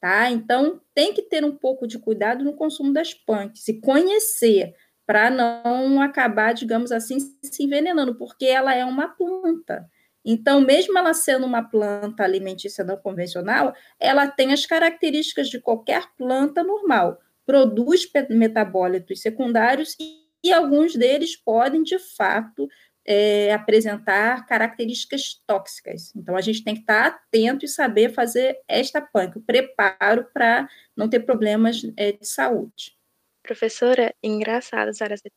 Tá? 0.00 0.30
Então, 0.30 0.80
tem 0.94 1.12
que 1.12 1.22
ter 1.22 1.44
um 1.44 1.56
pouco 1.56 1.86
de 1.86 1.98
cuidado 1.98 2.44
no 2.44 2.54
consumo 2.54 2.92
das 2.92 3.14
punks 3.14 3.66
e 3.68 3.80
conhecer 3.80 4.74
para 5.06 5.30
não 5.30 6.00
acabar, 6.00 6.52
digamos 6.52 6.92
assim, 6.92 7.18
se 7.20 7.62
envenenando, 7.62 8.16
porque 8.16 8.46
ela 8.46 8.74
é 8.74 8.84
uma 8.84 9.08
planta. 9.08 9.88
Então, 10.24 10.60
mesmo 10.60 10.98
ela 10.98 11.14
sendo 11.14 11.46
uma 11.46 11.62
planta 11.62 12.24
alimentícia 12.24 12.84
não 12.84 12.96
convencional, 12.96 13.72
ela 13.98 14.26
tem 14.26 14.52
as 14.52 14.66
características 14.66 15.48
de 15.48 15.60
qualquer 15.60 16.04
planta 16.18 16.62
normal. 16.64 17.20
Produz 17.46 18.10
metabólitos 18.28 19.22
secundários 19.22 19.96
e 20.00 20.26
e 20.46 20.52
alguns 20.52 20.94
deles 20.94 21.36
podem, 21.36 21.82
de 21.82 21.98
fato, 21.98 22.68
é, 23.06 23.52
apresentar 23.52 24.44
características 24.46 25.40
tóxicas. 25.46 26.12
Então, 26.16 26.36
a 26.36 26.40
gente 26.40 26.64
tem 26.64 26.74
que 26.74 26.80
estar 26.80 27.06
atento 27.06 27.64
e 27.64 27.68
saber 27.68 28.12
fazer 28.12 28.58
esta 28.66 29.00
punk, 29.00 29.38
o 29.38 29.42
preparo 29.42 30.28
para 30.34 30.68
não 30.96 31.08
ter 31.08 31.20
problemas 31.20 31.82
é, 31.96 32.12
de 32.12 32.26
saúde. 32.26 32.96
Professora, 33.42 34.12
engraçado 34.20 34.90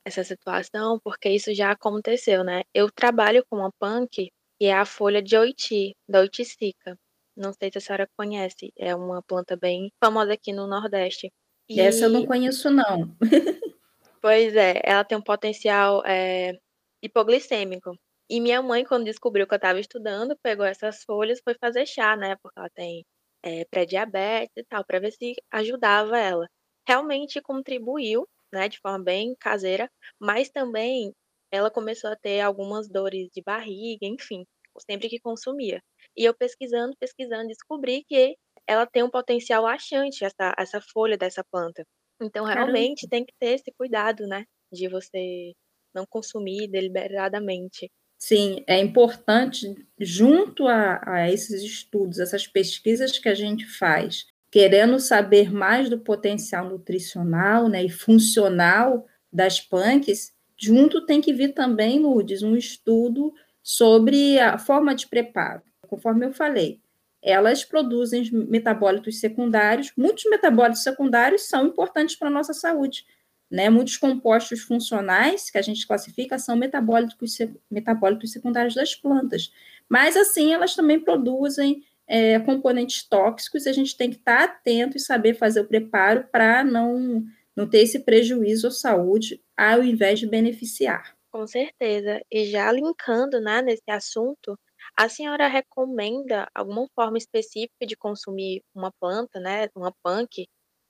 essa 0.04 0.24
situação, 0.24 1.00
porque 1.04 1.30
isso 1.30 1.54
já 1.54 1.72
aconteceu, 1.72 2.44
né? 2.44 2.64
Eu 2.74 2.92
trabalho 2.92 3.46
com 3.48 3.58
uma 3.58 3.72
punk, 3.80 4.32
que 4.60 4.66
é 4.66 4.74
a 4.74 4.84
folha 4.84 5.22
de 5.22 5.38
oiti, 5.38 5.96
da 6.08 6.22
oiticica. 6.22 6.98
Não 7.38 7.54
sei 7.54 7.70
se 7.72 7.78
a 7.78 7.82
senhora 7.82 8.10
conhece, 8.18 8.74
é 8.76 8.96
uma 8.96 9.22
planta 9.22 9.56
bem 9.56 9.92
famosa 10.04 10.34
aqui 10.34 10.52
no 10.52 10.66
Nordeste. 10.66 11.32
E... 11.70 11.80
Essa 11.80 12.06
eu 12.06 12.10
não 12.10 12.26
conheço, 12.26 12.72
não. 12.72 13.16
Pois 14.22 14.54
é, 14.54 14.82
ela 14.84 15.06
tem 15.06 15.18
um 15.18 15.22
potencial 15.22 16.04
é, 16.06 16.60
hipoglicêmico. 17.02 17.92
E 18.30 18.40
minha 18.40 18.62
mãe, 18.62 18.84
quando 18.86 19.06
descobriu 19.06 19.48
que 19.48 19.54
eu 19.54 19.58
estava 19.58 19.80
estudando, 19.80 20.38
pegou 20.44 20.66
essas 20.66 21.04
folhas, 21.04 21.42
foi 21.44 21.56
fazer 21.60 21.86
chá, 21.86 22.16
né? 22.16 22.36
Porque 22.42 22.60
ela 22.60 22.70
tem 22.70 23.04
é, 23.44 23.66
pré-diabetes 23.66 24.54
e 24.58 24.64
tal, 24.66 24.84
para 24.86 25.00
ver 25.00 25.12
se 25.12 25.34
ajudava 25.52 26.18
ela. 26.20 26.48
Realmente 26.88 27.42
contribuiu, 27.42 28.28
né, 28.54 28.68
de 28.68 28.80
forma 28.80 29.04
bem 29.04 29.36
caseira, 29.40 29.90
mas 30.20 30.50
também 30.50 31.14
ela 31.52 31.72
começou 31.72 32.12
a 32.12 32.16
ter 32.16 32.42
algumas 32.42 32.88
dores 32.90 33.30
de 33.34 33.42
barriga, 33.44 34.06
enfim, 34.06 34.46
sempre 34.90 35.10
que 35.10 35.20
consumia. 35.20 35.82
E 36.16 36.24
eu 36.26 36.34
pesquisando, 36.36 36.96
pesquisando, 37.00 37.48
descobri 37.48 38.04
que 38.08 38.36
ela 38.68 38.86
tem 38.86 39.04
um 39.04 39.10
potencial 39.10 39.64
laxante, 39.64 40.24
essa, 40.24 40.54
essa 40.58 40.82
folha 40.82 41.18
dessa 41.18 41.44
planta. 41.52 41.84
Então, 42.22 42.46
realmente 42.46 43.08
Caramba. 43.08 43.10
tem 43.10 43.26
que 43.26 43.34
ter 43.40 43.56
esse 43.56 43.72
cuidado, 43.78 44.28
né? 44.28 44.46
De 44.72 44.88
você 44.90 45.54
não 45.94 46.06
consumir 46.06 46.68
deliberadamente. 46.68 47.92
Sim, 48.18 48.64
é 48.68 48.78
importante, 48.78 49.74
junto 49.98 50.68
a, 50.68 51.02
a, 51.06 51.32
esses 51.32 51.64
estudos, 51.64 52.20
essas 52.20 52.46
pesquisas 52.46 53.18
que 53.18 53.30
a 53.30 53.34
gente 53.34 53.66
faz, 53.66 54.26
querendo 54.52 55.00
saber 55.00 55.54
mais 55.54 55.90
do 55.90 56.00
potencial 56.00 56.70
nutricional 56.70 57.70
né, 57.70 57.84
e 57.84 57.90
funcional 57.90 59.06
das 59.32 59.62
punks, 59.62 60.34
junto 60.58 61.06
tem 61.06 61.22
que 61.22 61.34
vir 61.34 61.54
também, 61.54 62.00
Lourdes, 62.00 62.44
um 62.44 62.58
estudo 62.58 63.34
sobre 63.64 64.38
a 64.40 64.58
forma 64.58 64.94
de 64.94 65.08
preparo. 65.08 65.62
Conforme 65.88 66.26
eu 66.26 66.34
falei, 66.34 66.82
elas 67.22 67.64
produzem 67.64 68.30
metabólitos 68.32 69.20
secundários. 69.20 69.92
Muitos 69.98 70.26
metabólitos 70.26 70.84
secundários 70.84 71.48
são 71.48 71.68
importantes 71.68 72.16
para 72.16 72.28
a 72.28 72.32
nossa 72.32 72.54
saúde. 72.54 73.06
Né? 73.50 73.70
Muitos 73.70 73.98
compostos 73.98 74.62
funcionais 74.62 75.50
que 75.50 75.58
a 75.58 75.62
gente 75.62 75.88
classifica 75.88 76.38
são 76.38 76.56
metabólicos, 76.56 77.38
metabólitos 77.70 78.32
secundários 78.32 78.76
das 78.76 78.96
plantas. 78.96 79.52
Mas, 79.88 80.16
assim, 80.16 80.54
elas 80.54 80.76
também 80.76 81.00
produzem 81.00 81.84
é, 82.08 82.40
componentes 82.40 83.08
tóxicos 83.08 83.66
e 83.66 83.70
a 83.70 83.74
gente 83.74 83.96
tem 83.96 84.10
que 84.10 84.18
estar 84.18 84.44
atento 84.44 84.98
e 84.98 85.00
saber 85.00 85.36
fazer 85.36 85.62
o 85.62 85.68
preparo 85.68 86.28
para 86.32 86.64
não, 86.64 87.24
não 87.56 87.70
ter 87.70 87.80
esse 87.80 88.00
prejuízo 88.00 88.68
à 88.68 88.72
saúde, 88.72 89.42
ao 89.56 89.84
invés 89.84 90.20
de 90.20 90.28
beneficiar. 90.28 91.16
Com 91.32 91.46
certeza. 91.46 92.20
E 92.32 92.46
já 92.46 92.72
linkando 92.72 93.40
né, 93.40 93.62
nesse 93.62 93.90
assunto, 93.90 94.58
a 94.98 95.08
senhora 95.08 95.48
recomenda 95.48 96.48
alguma 96.54 96.88
forma 96.96 97.18
específica 97.18 97.86
de 97.86 97.96
consumir 97.96 98.64
uma 98.74 98.92
planta, 99.00 99.40
né, 99.40 99.68
uma 99.76 99.94
punk? 100.04 100.48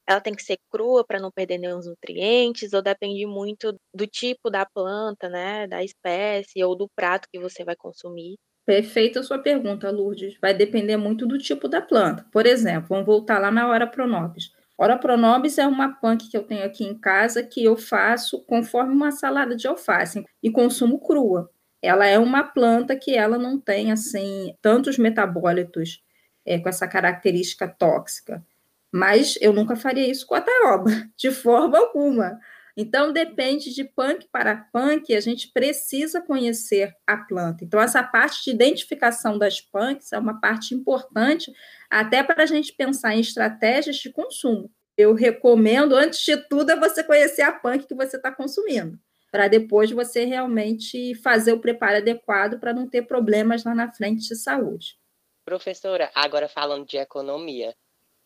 Ela 0.09 0.21
tem 0.21 0.33
que 0.33 0.41
ser 0.41 0.57
crua 0.71 1.05
para 1.05 1.19
não 1.19 1.31
perder 1.31 1.57
nenhum 1.57 1.79
nutrientes 1.79 2.73
ou 2.73 2.81
depende 2.81 3.25
muito 3.25 3.75
do 3.93 4.07
tipo 4.07 4.49
da 4.49 4.65
planta, 4.65 5.29
né, 5.29 5.67
da 5.67 5.83
espécie 5.83 6.63
ou 6.63 6.75
do 6.75 6.89
prato 6.95 7.27
que 7.31 7.39
você 7.39 7.63
vai 7.63 7.75
consumir? 7.75 8.35
Perfeita 8.65 9.19
a 9.19 9.23
sua 9.23 9.39
pergunta, 9.39 9.91
Lourdes. 9.91 10.37
Vai 10.41 10.53
depender 10.53 10.97
muito 10.97 11.27
do 11.27 11.37
tipo 11.37 11.67
da 11.67 11.81
planta. 11.81 12.25
Por 12.31 12.45
exemplo, 12.45 12.89
vamos 12.89 13.05
voltar 13.05 13.39
lá 13.39 13.51
na 13.51 13.67
hora 13.67 13.87
pronobis. 13.87 14.51
Ora 14.77 14.97
pronobis 14.97 15.57
é 15.57 15.67
uma 15.67 15.93
punk 15.99 16.29
que 16.29 16.37
eu 16.37 16.43
tenho 16.43 16.63
aqui 16.65 16.83
em 16.83 16.97
casa 16.97 17.43
que 17.43 17.63
eu 17.63 17.75
faço 17.75 18.43
conforme 18.45 18.93
uma 18.93 19.11
salada 19.11 19.55
de 19.55 19.67
alface 19.67 20.23
e 20.41 20.49
consumo 20.49 20.99
crua 20.99 21.49
ela 21.81 22.05
é 22.05 22.19
uma 22.19 22.43
planta 22.43 22.95
que 22.95 23.15
ela 23.15 23.37
não 23.37 23.59
tem 23.59 23.91
assim 23.91 24.53
tantos 24.61 24.97
metabólitos 24.97 26.01
é, 26.45 26.59
com 26.59 26.67
essa 26.67 26.87
característica 26.87 27.67
tóxica. 27.67 28.45
Mas 28.91 29.37
eu 29.41 29.53
nunca 29.53 29.75
faria 29.75 30.09
isso 30.09 30.25
com 30.25 30.35
a 30.35 30.41
taioba, 30.41 30.89
de 31.15 31.31
forma 31.31 31.77
alguma. 31.77 32.39
Então, 32.81 33.11
depende 33.11 33.73
de 33.73 33.83
punk 33.83 34.27
para 34.31 34.55
punk, 34.55 35.13
a 35.13 35.19
gente 35.19 35.51
precisa 35.51 36.21
conhecer 36.21 36.95
a 37.05 37.17
planta. 37.17 37.65
Então, 37.65 37.79
essa 37.79 38.01
parte 38.01 38.45
de 38.45 38.51
identificação 38.51 39.37
das 39.37 39.59
punks 39.59 40.13
é 40.13 40.17
uma 40.17 40.39
parte 40.39 40.73
importante, 40.73 41.51
até 41.89 42.23
para 42.23 42.43
a 42.43 42.45
gente 42.45 42.71
pensar 42.71 43.13
em 43.13 43.19
estratégias 43.19 43.97
de 43.97 44.09
consumo. 44.09 44.71
Eu 44.97 45.13
recomendo, 45.13 45.93
antes 45.93 46.21
de 46.23 46.37
tudo, 46.37 46.71
é 46.71 46.75
você 46.79 47.03
conhecer 47.03 47.41
a 47.41 47.51
punk 47.51 47.85
que 47.85 47.93
você 47.93 48.15
está 48.15 48.31
consumindo, 48.31 48.97
para 49.29 49.49
depois 49.49 49.91
você 49.91 50.23
realmente 50.23 51.15
fazer 51.15 51.51
o 51.51 51.59
preparo 51.59 51.97
adequado 51.97 52.59
para 52.61 52.73
não 52.73 52.87
ter 52.87 53.01
problemas 53.01 53.65
lá 53.65 53.75
na 53.75 53.91
frente 53.91 54.25
de 54.25 54.35
saúde. 54.37 54.97
Professora, 55.43 56.09
agora 56.15 56.47
falando 56.47 56.85
de 56.85 56.95
economia, 56.95 57.75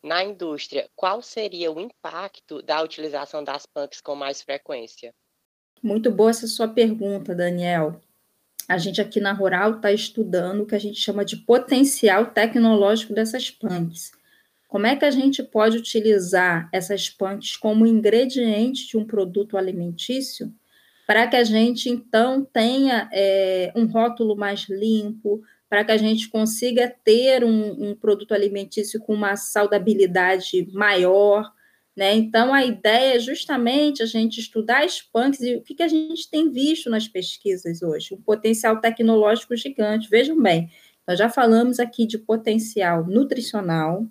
na 0.03 0.23
indústria, 0.23 0.89
qual 0.95 1.21
seria 1.21 1.71
o 1.71 1.79
impacto 1.79 2.61
da 2.61 2.81
utilização 2.81 3.43
das 3.43 3.65
punks 3.65 4.01
com 4.01 4.15
mais 4.15 4.41
frequência? 4.41 5.13
Muito 5.81 6.11
boa 6.11 6.29
essa 6.29 6.47
sua 6.47 6.67
pergunta, 6.67 7.33
Daniel. 7.33 8.01
A 8.67 8.77
gente 8.77 9.01
aqui 9.01 9.19
na 9.19 9.33
Rural 9.33 9.77
está 9.77 9.91
estudando 9.91 10.61
o 10.61 10.65
que 10.65 10.75
a 10.75 10.79
gente 10.79 10.99
chama 10.99 11.25
de 11.25 11.37
potencial 11.37 12.27
tecnológico 12.27 13.13
dessas 13.13 13.49
punks. 13.49 14.11
Como 14.67 14.87
é 14.87 14.95
que 14.95 15.05
a 15.05 15.11
gente 15.11 15.43
pode 15.43 15.77
utilizar 15.77 16.69
essas 16.71 17.09
punks 17.09 17.55
como 17.55 17.85
ingrediente 17.85 18.87
de 18.87 18.97
um 18.97 19.05
produto 19.05 19.57
alimentício 19.57 20.53
para 21.05 21.27
que 21.27 21.35
a 21.35 21.43
gente, 21.43 21.89
então, 21.89 22.45
tenha 22.45 23.09
é, 23.11 23.71
um 23.75 23.85
rótulo 23.85 24.35
mais 24.35 24.67
limpo, 24.69 25.43
para 25.73 25.83
que 25.83 25.91
a 25.91 25.97
gente 25.97 26.29
consiga 26.29 26.87
ter 27.03 27.43
um, 27.43 27.89
um, 27.89 27.95
produto 27.95 28.31
alimentício 28.31 28.99
com 28.99 29.11
uma 29.11 29.35
saudabilidade 29.35 30.67
maior. 30.71 31.51
Né? 31.97 32.13
Então, 32.13 32.53
a 32.53 32.63
ideia 32.63 33.15
é 33.15 33.19
justamente 33.19 34.03
a 34.03 34.05
gente 34.05 34.39
estudar 34.39 34.83
as 34.83 35.01
punks 35.01 35.41
e 35.41 35.55
o 35.55 35.63
que, 35.63 35.73
que 35.73 35.81
a 35.81 35.87
gente 35.87 36.29
tem 36.29 36.51
visto 36.51 36.91
nas 36.91 37.07
pesquisas 37.07 37.81
hoje, 37.81 38.13
um 38.13 38.21
potencial 38.21 38.79
tecnológico 38.79 39.55
gigante. 39.55 40.07
Vejam 40.07 40.39
bem, 40.39 40.69
nós 41.07 41.17
já 41.17 41.27
falamos 41.27 41.79
aqui 41.79 42.05
de 42.05 42.19
potencial 42.19 43.07
nutricional, 43.07 44.05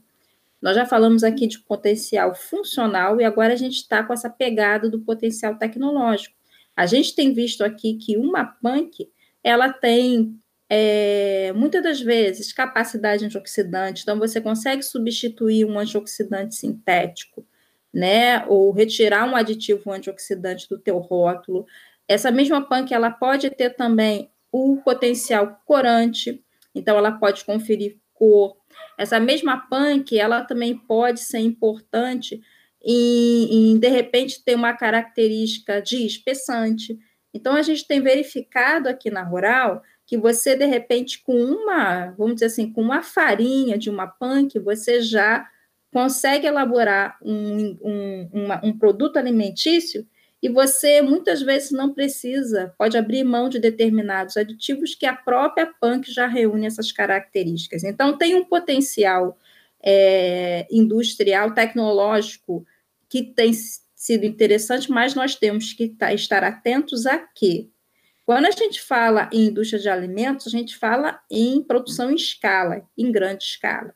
nós 0.60 0.74
já 0.74 0.84
falamos 0.84 1.22
aqui 1.22 1.46
de 1.46 1.60
potencial 1.60 2.34
funcional 2.34 3.20
e 3.20 3.24
agora 3.24 3.52
a 3.52 3.56
gente 3.56 3.76
está 3.76 4.02
com 4.02 4.12
essa 4.12 4.28
pegada 4.28 4.90
do 4.90 4.98
potencial 4.98 5.56
tecnológico. 5.56 6.34
A 6.76 6.86
gente 6.86 7.14
tem 7.14 7.32
visto 7.32 7.62
aqui 7.62 7.94
que 7.94 8.16
uma 8.16 8.44
punk 8.44 9.08
ela 9.44 9.72
tem 9.72 10.41
é, 10.74 11.52
muitas 11.52 11.82
das 11.82 12.00
vezes, 12.00 12.50
capacidade 12.50 13.26
antioxidante, 13.26 14.00
então 14.00 14.18
você 14.18 14.40
consegue 14.40 14.82
substituir 14.82 15.66
um 15.66 15.78
antioxidante 15.78 16.54
sintético, 16.54 17.46
né, 17.92 18.42
ou 18.46 18.72
retirar 18.72 19.28
um 19.28 19.36
aditivo 19.36 19.92
antioxidante 19.92 20.66
do 20.70 20.78
teu 20.78 20.96
rótulo. 20.96 21.66
Essa 22.08 22.30
mesma 22.30 22.66
punk, 22.66 22.94
ela 22.94 23.10
pode 23.10 23.50
ter 23.50 23.76
também 23.76 24.30
o 24.50 24.78
potencial 24.78 25.60
corante, 25.66 26.42
então 26.74 26.96
ela 26.96 27.12
pode 27.12 27.44
conferir 27.44 27.98
cor. 28.14 28.56
Essa 28.96 29.20
mesma 29.20 29.58
punk, 29.68 30.18
ela 30.18 30.42
também 30.42 30.74
pode 30.74 31.20
ser 31.20 31.40
importante 31.40 32.40
em, 32.82 33.72
em 33.74 33.78
de 33.78 33.88
repente, 33.88 34.42
ter 34.42 34.54
uma 34.54 34.72
característica 34.72 35.82
de 35.82 36.06
espessante. 36.06 36.98
Então, 37.34 37.54
a 37.54 37.62
gente 37.62 37.86
tem 37.86 38.00
verificado 38.00 38.88
aqui 38.88 39.10
na 39.10 39.22
Rural 39.22 39.82
que 40.12 40.18
você, 40.18 40.54
de 40.54 40.66
repente, 40.66 41.22
com 41.22 41.32
uma, 41.32 42.10
vamos 42.18 42.34
dizer 42.34 42.44
assim, 42.44 42.70
com 42.70 42.82
uma 42.82 43.02
farinha 43.02 43.78
de 43.78 43.88
uma 43.88 44.06
punk, 44.06 44.58
você 44.58 45.00
já 45.00 45.48
consegue 45.90 46.46
elaborar 46.46 47.16
um, 47.22 47.78
um, 47.80 48.30
uma, 48.30 48.60
um 48.62 48.78
produto 48.78 49.16
alimentício 49.16 50.06
e 50.42 50.50
você 50.50 51.00
muitas 51.00 51.40
vezes 51.40 51.70
não 51.70 51.94
precisa, 51.94 52.74
pode 52.76 52.98
abrir 52.98 53.24
mão 53.24 53.48
de 53.48 53.58
determinados 53.58 54.36
aditivos 54.36 54.94
que 54.94 55.06
a 55.06 55.16
própria 55.16 55.72
punk 55.80 56.12
já 56.12 56.26
reúne 56.26 56.66
essas 56.66 56.92
características. 56.92 57.82
Então, 57.82 58.18
tem 58.18 58.34
um 58.34 58.44
potencial 58.44 59.38
é, 59.82 60.66
industrial, 60.70 61.54
tecnológico, 61.54 62.66
que 63.08 63.22
tem 63.22 63.50
sido 63.94 64.26
interessante, 64.26 64.90
mas 64.90 65.14
nós 65.14 65.36
temos 65.36 65.72
que 65.72 65.96
estar 65.98 66.44
atentos 66.44 67.06
a 67.06 67.16
que 67.16 67.71
quando 68.24 68.46
a 68.46 68.50
gente 68.50 68.80
fala 68.80 69.28
em 69.32 69.46
indústria 69.46 69.80
de 69.80 69.88
alimentos, 69.88 70.46
a 70.46 70.50
gente 70.50 70.76
fala 70.76 71.20
em 71.30 71.62
produção 71.62 72.10
em 72.10 72.14
escala, 72.14 72.88
em 72.96 73.10
grande 73.10 73.44
escala. 73.44 73.94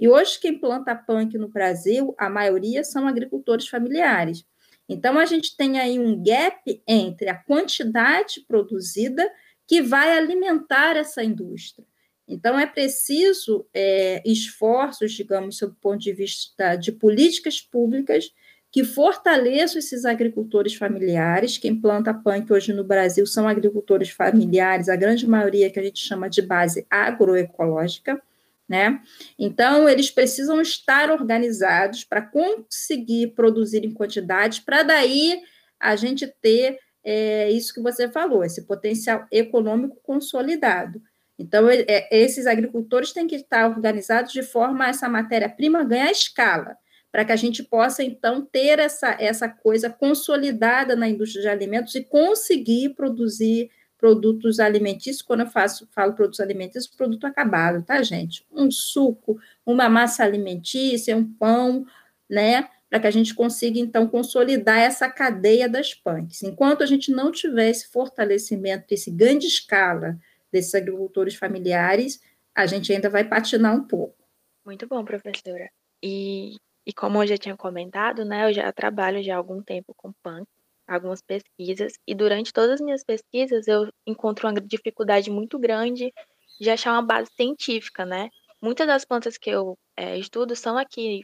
E 0.00 0.08
hoje, 0.08 0.38
quem 0.38 0.58
planta 0.58 0.94
punk 0.94 1.36
no 1.38 1.48
Brasil, 1.48 2.14
a 2.18 2.28
maioria 2.28 2.84
são 2.84 3.06
agricultores 3.06 3.68
familiares. 3.68 4.44
Então, 4.88 5.18
a 5.18 5.26
gente 5.26 5.56
tem 5.56 5.78
aí 5.78 5.98
um 5.98 6.22
gap 6.22 6.82
entre 6.86 7.28
a 7.28 7.36
quantidade 7.36 8.40
produzida 8.46 9.28
que 9.66 9.82
vai 9.82 10.16
alimentar 10.16 10.96
essa 10.96 11.22
indústria. 11.22 11.86
Então, 12.26 12.58
é 12.58 12.66
preciso 12.66 13.66
é, 13.72 14.22
esforços, 14.24 15.12
digamos, 15.12 15.58
sob 15.58 15.72
o 15.72 15.80
ponto 15.80 15.98
de 15.98 16.12
vista 16.12 16.76
de 16.76 16.92
políticas 16.92 17.60
públicas, 17.60 18.32
que 18.70 18.84
fortaleça 18.84 19.78
esses 19.78 20.04
agricultores 20.04 20.74
familiares. 20.74 21.56
Quem 21.56 21.80
planta 21.80 22.12
punk 22.12 22.52
hoje 22.52 22.72
no 22.72 22.84
Brasil 22.84 23.26
são 23.26 23.48
agricultores 23.48 24.10
familiares, 24.10 24.88
a 24.88 24.96
grande 24.96 25.26
maioria 25.26 25.70
que 25.70 25.80
a 25.80 25.82
gente 25.82 26.04
chama 26.04 26.28
de 26.28 26.42
base 26.42 26.86
agroecológica. 26.90 28.20
Né? 28.68 29.00
Então, 29.38 29.88
eles 29.88 30.10
precisam 30.10 30.60
estar 30.60 31.10
organizados 31.10 32.04
para 32.04 32.20
conseguir 32.20 33.28
produzir 33.28 33.82
em 33.82 33.94
quantidade, 33.94 34.60
para 34.60 34.82
daí 34.82 35.40
a 35.80 35.96
gente 35.96 36.26
ter 36.42 36.78
é, 37.02 37.50
isso 37.50 37.72
que 37.72 37.80
você 37.80 38.10
falou, 38.10 38.44
esse 38.44 38.66
potencial 38.66 39.26
econômico 39.32 39.96
consolidado. 40.02 41.00
Então, 41.38 41.66
é, 41.70 42.08
esses 42.10 42.46
agricultores 42.46 43.12
têm 43.14 43.26
que 43.26 43.36
estar 43.36 43.70
organizados 43.70 44.32
de 44.32 44.42
forma 44.42 44.84
a 44.84 44.88
essa 44.88 45.08
matéria-prima 45.08 45.82
ganhar 45.84 46.10
escala 46.10 46.76
para 47.10 47.24
que 47.24 47.32
a 47.32 47.36
gente 47.36 47.62
possa, 47.62 48.02
então, 48.02 48.44
ter 48.44 48.78
essa, 48.78 49.16
essa 49.18 49.48
coisa 49.48 49.88
consolidada 49.88 50.94
na 50.94 51.08
indústria 51.08 51.42
de 51.42 51.48
alimentos 51.48 51.94
e 51.94 52.04
conseguir 52.04 52.90
produzir 52.90 53.70
produtos 53.96 54.60
alimentícios. 54.60 55.22
Quando 55.22 55.40
eu 55.40 55.46
faço, 55.46 55.88
falo 55.90 56.14
produtos 56.14 56.40
alimentícios, 56.40 56.86
produto 56.86 57.26
acabado, 57.26 57.82
tá, 57.82 58.02
gente? 58.02 58.46
Um 58.52 58.70
suco, 58.70 59.38
uma 59.66 59.88
massa 59.88 60.22
alimentícia, 60.22 61.16
um 61.16 61.24
pão, 61.24 61.84
né? 62.28 62.68
Para 62.88 63.00
que 63.00 63.06
a 63.06 63.10
gente 63.10 63.34
consiga, 63.34 63.78
então, 63.78 64.06
consolidar 64.06 64.78
essa 64.78 65.08
cadeia 65.10 65.68
das 65.68 65.94
punks. 65.94 66.42
Enquanto 66.42 66.82
a 66.82 66.86
gente 66.86 67.10
não 67.10 67.32
tiver 67.32 67.70
esse 67.70 67.88
fortalecimento, 67.88 68.86
esse 68.94 69.10
ganho 69.10 69.38
de 69.38 69.46
escala 69.46 70.18
desses 70.52 70.74
agricultores 70.74 71.34
familiares, 71.34 72.20
a 72.54 72.66
gente 72.66 72.92
ainda 72.92 73.10
vai 73.10 73.24
patinar 73.24 73.74
um 73.74 73.84
pouco. 73.84 74.16
Muito 74.64 74.86
bom, 74.86 75.04
professora. 75.04 75.70
E 76.02 76.54
e 76.88 76.92
como 76.94 77.22
eu 77.22 77.26
já 77.26 77.36
tinha 77.36 77.54
comentado, 77.54 78.24
né, 78.24 78.48
eu 78.48 78.52
já 78.54 78.72
trabalho 78.72 79.22
já 79.22 79.34
há 79.34 79.36
algum 79.36 79.62
tempo 79.62 79.92
com 79.94 80.10
punk, 80.22 80.48
algumas 80.86 81.20
pesquisas, 81.20 81.92
e 82.06 82.14
durante 82.14 82.50
todas 82.50 82.76
as 82.76 82.80
minhas 82.80 83.04
pesquisas 83.04 83.68
eu 83.68 83.90
encontro 84.06 84.48
uma 84.48 84.58
dificuldade 84.58 85.30
muito 85.30 85.58
grande 85.58 86.10
de 86.58 86.70
achar 86.70 86.92
uma 86.94 87.02
base 87.02 87.30
científica, 87.36 88.06
né? 88.06 88.30
Muitas 88.62 88.86
das 88.86 89.04
plantas 89.04 89.36
que 89.36 89.50
eu 89.50 89.76
é, 89.94 90.16
estudo 90.16 90.56
são 90.56 90.78
aqui 90.78 91.20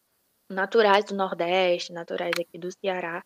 naturais 0.50 1.07
do 1.07 1.14
Nordeste, 1.14 1.94
naturais 1.94 2.35
aqui 2.38 2.59
do 2.59 2.68
Ceará. 2.70 3.22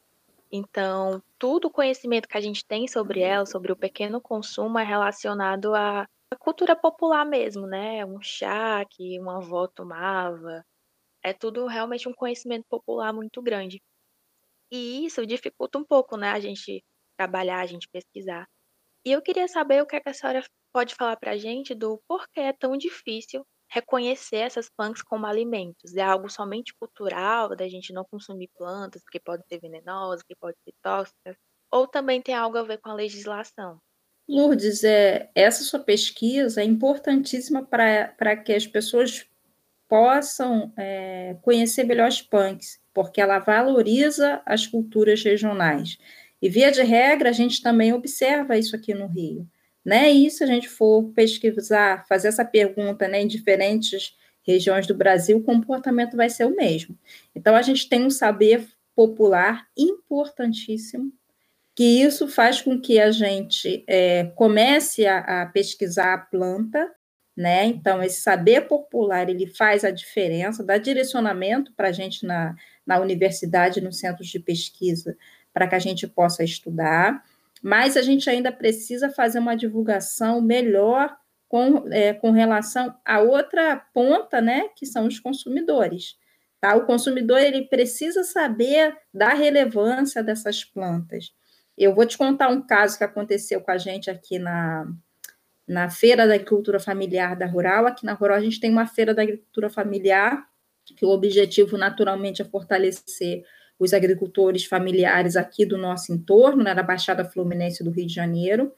Então, 0.53 1.21
todo 1.41 1.65
o 1.65 1.71
conhecimento 1.73 2.29
que 2.29 2.39
a 2.39 2.41
gente 2.41 2.65
tem 2.65 2.87
sobre 2.87 3.21
elas, 3.21 3.51
sobre 3.51 3.73
o 3.73 3.77
pequeno 3.77 4.21
consumo, 4.21 4.79
é 4.79 4.85
relacionado 4.85 5.75
à 5.75 6.07
cultura 6.39 6.77
popular 6.77 7.27
mesmo, 7.27 7.67
né? 7.67 8.07
Um 8.07 8.23
chá 8.23 8.85
que 8.89 9.19
uma 9.19 9.39
avó 9.39 9.67
tomava, 9.67 10.65
é 11.25 11.33
tudo 11.33 11.67
realmente 11.67 12.09
um 12.09 12.15
conhecimento 12.15 12.65
popular 12.69 13.13
muito 13.13 13.43
grande. 13.43 13.83
E 14.71 15.07
isso 15.07 15.27
dificulta 15.27 15.79
um 15.79 15.85
pouco, 15.85 16.17
né, 16.17 16.31
a 16.31 16.41
gente 16.41 16.83
trabalhar, 17.19 17.61
a 17.61 17.67
gente 17.67 17.89
pesquisar. 17.89 18.47
E 19.05 19.13
eu 19.13 19.23
queria 19.23 19.49
saber 19.49 19.83
o 19.83 19.87
que, 19.87 19.97
é 19.97 20.01
que 20.01 20.09
a 20.09 20.15
senhora 20.15 20.45
pode 20.73 20.95
falar 20.95 21.17
para 21.17 21.33
a 21.33 21.37
gente 21.37 21.75
do 21.75 22.01
porquê 22.07 22.41
é 22.41 22.53
tão 22.53 22.77
difícil 22.77 23.45
reconhecer 23.71 24.37
essas 24.37 24.69
plantas 24.69 25.03
como 25.03 25.27
alimentos. 25.27 25.95
É 25.95 26.03
algo 26.03 26.29
somente 26.29 26.75
cultural, 26.79 27.55
da 27.55 27.69
gente 27.69 27.93
não 27.93 28.05
consumir 28.11 28.49
plantas, 28.57 29.03
que 29.11 29.21
podem 29.21 29.47
ser 29.47 29.61
venenosas, 29.61 30.23
que 30.23 30.35
podem 30.37 30.57
ser 30.65 30.75
tóxicas, 30.83 31.37
ou 31.71 31.87
também 31.87 32.23
tem 32.23 32.35
algo 32.35 32.57
a 32.57 32.63
ver 32.63 32.79
com 32.79 32.91
a 32.91 32.95
legislação? 32.95 33.79
Lourdes, 34.29 34.85
é, 34.85 35.31
essa 35.35 35.63
sua 35.65 35.81
pesquisa 35.81 36.61
é 36.61 36.65
importantíssima 36.65 37.65
para 37.65 38.37
que 38.37 38.53
as 38.53 38.67
pessoas 38.67 39.27
possam 39.89 40.73
é, 40.77 41.37
conhecer 41.43 41.85
melhor 41.85 42.09
os 42.09 42.21
punks, 42.21 42.79
porque 42.93 43.21
ela 43.21 43.39
valoriza 43.39 44.43
as 44.45 44.67
culturas 44.67 45.23
regionais. 45.23 45.99
E, 46.41 46.49
via 46.49 46.71
de 46.71 46.83
regra, 46.83 47.31
a 47.31 47.33
gente 47.33 47.63
também 47.63 47.93
observa 47.93 48.57
isso 48.57 48.77
aqui 48.77 48.95
no 48.95 49.07
Rio. 49.07 49.49
Né? 49.85 50.11
E 50.11 50.31
se 50.31 50.45
a 50.45 50.47
gente 50.47 50.69
for 50.69 51.05
pesquisar, 51.15 52.05
fazer 52.07 52.29
essa 52.29 52.45
pergunta 52.45 53.09
né, 53.09 53.23
em 53.23 53.27
diferentes 53.27 54.15
regiões 54.43 54.87
do 54.87 54.95
Brasil, 54.95 55.39
o 55.39 55.43
comportamento 55.43 56.17
vai 56.17 56.29
ser 56.29 56.45
o 56.45 56.55
mesmo. 56.55 56.97
Então, 57.35 57.57
a 57.57 57.63
gente 57.63 57.89
tem 57.89 58.05
um 58.05 58.11
saber 58.11 58.67
popular 58.95 59.67
importantíssimo, 59.77 61.13
que 61.75 62.03
isso 62.03 62.27
faz 62.27 62.61
com 62.61 62.81
que 62.81 62.99
a 62.99 63.11
gente 63.11 63.85
é, 63.87 64.25
comece 64.35 65.07
a, 65.07 65.43
a 65.43 65.47
pesquisar 65.47 66.15
a 66.15 66.19
planta, 66.19 66.91
né? 67.39 67.67
Então, 67.67 68.03
esse 68.03 68.21
saber 68.21 68.63
popular 68.63 69.29
ele 69.29 69.47
faz 69.47 69.85
a 69.85 69.93
diferença, 69.93 70.65
dá 70.65 70.77
direcionamento 70.77 71.73
para 71.73 71.87
a 71.87 71.93
gente 71.93 72.27
na, 72.27 72.57
na 72.85 72.99
universidade, 72.99 73.81
nos 73.81 74.01
centros 74.01 74.27
de 74.27 74.41
pesquisa, 74.41 75.17
para 75.55 75.69
que 75.69 75.77
a 75.77 75.79
gente 75.79 76.05
possa 76.09 76.43
estudar, 76.43 77.23
mas 77.63 77.97
a 77.97 78.03
gente 78.03 78.29
ainda 78.29 78.51
precisa 78.51 79.09
fazer 79.09 79.39
uma 79.39 79.55
divulgação 79.55 80.41
melhor 80.41 81.17
com, 81.47 81.87
é, 81.93 82.13
com 82.13 82.33
relação 82.33 82.93
à 83.05 83.21
outra 83.21 83.77
ponta, 83.95 84.41
né, 84.41 84.71
que 84.75 84.85
são 84.85 85.07
os 85.07 85.21
consumidores. 85.21 86.17
Tá? 86.61 86.75
O 86.75 86.87
consumidor 86.87 87.39
ele 87.39 87.69
precisa 87.69 88.25
saber 88.25 88.97
da 89.15 89.29
relevância 89.29 90.25
dessas 90.25 90.65
plantas. 90.65 91.33
Eu 91.77 91.95
vou 91.95 92.05
te 92.05 92.19
contar 92.19 92.49
um 92.49 92.61
caso 92.67 92.99
que 92.99 93.05
aconteceu 93.05 93.61
com 93.61 93.71
a 93.71 93.79
gente 93.79 94.11
aqui 94.11 94.41
na, 94.41 94.89
na 95.69 95.91
Feira 95.91 96.27
da 96.27 96.35
Agricultura 96.35 96.81
Familiar 96.81 97.37
da 97.37 97.47
Rural. 97.47 97.87
Aqui 97.87 98.07
na 98.07 98.15
Rural 98.15 98.39
a 98.39 98.41
gente 98.41 98.59
tem 98.59 98.71
uma 98.71 98.87
Feira 98.87 99.15
da 99.15 99.23
Agricultura 99.23 99.69
Familiar, 99.69 100.49
que 100.97 101.05
o 101.05 101.11
objetivo 101.11 101.77
naturalmente 101.77 102.41
é 102.41 102.45
fortalecer 102.45 103.45
os 103.79 103.93
agricultores 103.93 104.65
familiares 104.65 105.37
aqui 105.37 105.65
do 105.65 105.77
nosso 105.77 106.13
entorno, 106.13 106.65
né, 106.65 106.75
da 106.75 106.83
Baixada 106.83 107.25
Fluminense 107.25 107.85
do 107.85 107.91
Rio 107.91 108.07
de 108.07 108.15
Janeiro. 108.15 108.73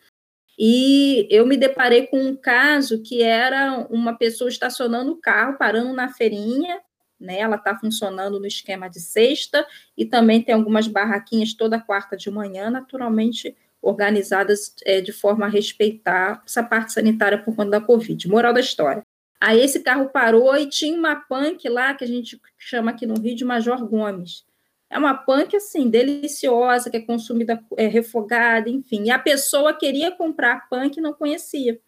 E 0.59 1.27
eu 1.31 1.47
me 1.47 1.57
deparei 1.57 2.07
com 2.09 2.21
um 2.21 2.37
caso 2.37 3.01
que 3.01 3.23
era 3.23 3.87
uma 3.89 4.13
pessoa 4.15 4.51
estacionando 4.51 5.13
o 5.13 5.17
carro, 5.17 5.57
parando 5.57 5.93
na 5.95 6.09
feirinha, 6.11 6.81
né? 7.19 7.39
Ela 7.39 7.57
está 7.57 7.75
funcionando 7.79 8.39
no 8.39 8.47
esquema 8.47 8.89
de 8.89 9.01
sexta 9.01 9.67
e 9.97 10.05
também 10.05 10.43
tem 10.43 10.55
algumas 10.55 10.87
barraquinhas 10.87 11.55
toda 11.55 11.81
quarta 11.81 12.15
de 12.15 12.31
manhã, 12.31 12.69
naturalmente 12.69 13.57
organizadas 13.83 14.75
é, 14.85 15.01
de 15.01 15.13
forma 15.13 15.47
a 15.47 15.49
respeitar 15.49 16.43
essa 16.45 16.63
parte 16.63 16.93
sanitária 16.93 17.39
por 17.39 17.55
conta 17.57 17.71
da 17.71 17.81
Covid. 17.81 18.29
Moral 18.29 18.53
da 18.53 18.61
história. 18.61 19.03
Aí 19.41 19.61
esse 19.61 19.81
carro 19.81 20.11
parou 20.11 20.55
e 20.57 20.67
tinha 20.67 20.99
uma 20.99 21.17
punk 21.17 21.67
lá 21.69 21.95
que 21.95 22.05
a 22.05 22.07
gente 22.07 22.39
chama 22.59 22.91
aqui 22.91 23.07
no 23.07 23.19
Rio 23.19 23.35
de 23.35 23.45
Major 23.45 23.83
Gomes. 23.87 24.45
É 24.91 24.99
uma 24.99 25.15
punk 25.15 25.57
assim, 25.57 25.89
deliciosa, 25.89 26.91
que 26.91 26.97
é 26.99 27.01
consumida 27.01 27.63
é, 27.77 27.87
refogada, 27.87 28.69
enfim. 28.69 29.05
E 29.05 29.11
a 29.11 29.19
pessoa 29.19 29.73
queria 29.73 30.11
comprar 30.11 30.53
a 30.53 30.61
punk 30.61 30.97
e 30.97 31.01
não 31.01 31.15
conhecia. 31.15 31.81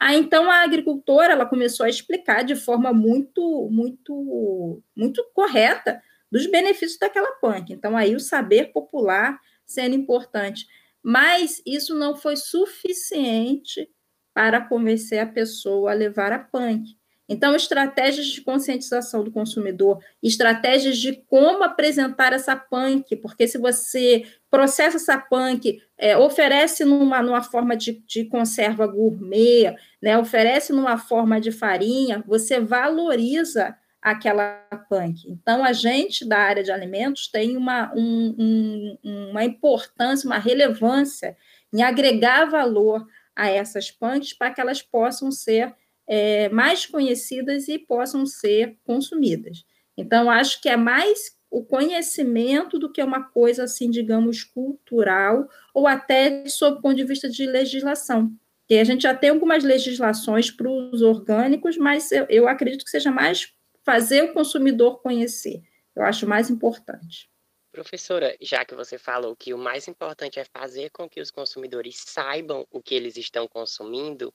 Aí 0.00 0.16
então 0.16 0.50
a 0.50 0.62
agricultora 0.62 1.32
ela 1.32 1.46
começou 1.46 1.84
a 1.84 1.88
explicar 1.88 2.42
de 2.42 2.54
forma 2.54 2.92
muito, 2.92 3.68
muito, 3.70 4.82
muito 4.96 5.24
correta 5.34 6.00
dos 6.30 6.46
benefícios 6.46 6.98
daquela 6.98 7.32
punk. 7.32 7.72
Então 7.72 7.96
aí 7.96 8.14
o 8.14 8.20
saber 8.20 8.72
popular 8.72 9.38
sendo 9.66 9.94
importante, 9.94 10.66
mas 11.04 11.60
isso 11.66 11.94
não 11.94 12.16
foi 12.16 12.34
suficiente 12.34 13.86
para 14.32 14.60
convencer 14.62 15.20
a 15.20 15.26
pessoa 15.26 15.90
a 15.90 15.94
levar 15.94 16.32
a 16.32 16.38
punk. 16.38 16.96
Então, 17.28 17.54
estratégias 17.54 18.26
de 18.26 18.42
conscientização 18.42 19.24
do 19.24 19.30
consumidor, 19.30 19.98
estratégias 20.22 20.98
de 20.98 21.22
como 21.26 21.62
apresentar 21.62 22.32
essa 22.32 22.54
punk, 22.54 23.16
porque 23.16 23.48
se 23.48 23.56
você 23.56 24.26
processa 24.50 24.96
essa 24.96 25.18
punk, 25.18 25.80
é, 25.96 26.16
oferece 26.16 26.84
numa, 26.84 27.22
numa 27.22 27.42
forma 27.42 27.76
de, 27.76 28.02
de 28.06 28.24
conserva 28.26 28.86
gourmet, 28.86 29.74
né, 30.02 30.18
oferece 30.18 30.72
numa 30.72 30.98
forma 30.98 31.40
de 31.40 31.50
farinha, 31.50 32.22
você 32.26 32.60
valoriza 32.60 33.74
aquela 34.04 34.60
punk. 34.90 35.26
Então, 35.26 35.64
a 35.64 35.72
gente 35.72 36.28
da 36.28 36.36
área 36.36 36.62
de 36.62 36.70
alimentos 36.70 37.26
tem 37.26 37.56
uma, 37.56 37.90
um, 37.96 38.98
um, 39.02 39.30
uma 39.30 39.42
importância, 39.42 40.26
uma 40.26 40.38
relevância 40.38 41.34
em 41.72 41.82
agregar 41.82 42.44
valor 42.44 43.06
a 43.34 43.48
essas 43.48 43.90
punks 43.90 44.34
para 44.34 44.50
que 44.50 44.60
elas 44.60 44.82
possam 44.82 45.32
ser 45.32 45.74
é, 46.06 46.50
mais 46.50 46.84
conhecidas 46.84 47.66
e 47.66 47.78
possam 47.78 48.26
ser 48.26 48.76
consumidas. 48.84 49.64
Então, 49.96 50.30
acho 50.30 50.60
que 50.60 50.68
é 50.68 50.76
mais 50.76 51.34
o 51.50 51.64
conhecimento 51.64 52.78
do 52.78 52.92
que 52.92 53.02
uma 53.02 53.22
coisa 53.22 53.64
assim, 53.64 53.88
digamos, 53.88 54.44
cultural, 54.44 55.48
ou 55.72 55.86
até 55.86 56.46
sob 56.46 56.78
o 56.78 56.82
ponto 56.82 56.96
de 56.96 57.04
vista 57.04 57.30
de 57.30 57.46
legislação. 57.46 58.30
Porque 58.60 58.74
a 58.74 58.84
gente 58.84 59.04
já 59.04 59.14
tem 59.14 59.30
algumas 59.30 59.64
legislações 59.64 60.50
para 60.50 60.68
os 60.68 61.00
orgânicos, 61.00 61.78
mas 61.78 62.10
eu, 62.12 62.26
eu 62.28 62.48
acredito 62.48 62.84
que 62.84 62.90
seja 62.90 63.10
mais 63.10 63.53
fazer 63.84 64.22
o 64.22 64.32
consumidor 64.32 65.00
conhecer. 65.00 65.62
Eu 65.94 66.02
acho 66.02 66.26
mais 66.26 66.50
importante. 66.50 67.28
Professora, 67.70 68.36
já 68.40 68.64
que 68.64 68.74
você 68.74 68.96
falou 68.96 69.34
que 69.34 69.52
o 69.52 69.58
mais 69.58 69.88
importante 69.88 70.38
é 70.38 70.44
fazer 70.44 70.90
com 70.90 71.08
que 71.08 71.20
os 71.20 71.30
consumidores 71.30 71.96
saibam 72.06 72.64
o 72.70 72.80
que 72.80 72.94
eles 72.94 73.16
estão 73.16 73.48
consumindo, 73.48 74.32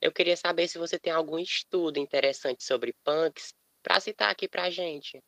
eu 0.00 0.12
queria 0.12 0.36
saber 0.36 0.68
se 0.68 0.76
você 0.76 0.98
tem 0.98 1.12
algum 1.12 1.38
estudo 1.38 1.98
interessante 1.98 2.62
sobre 2.62 2.94
punks 3.02 3.54
para 3.82 3.98
citar 3.98 4.30
aqui 4.30 4.46
para 4.46 4.64
a 4.64 4.70
gente. 4.70 5.18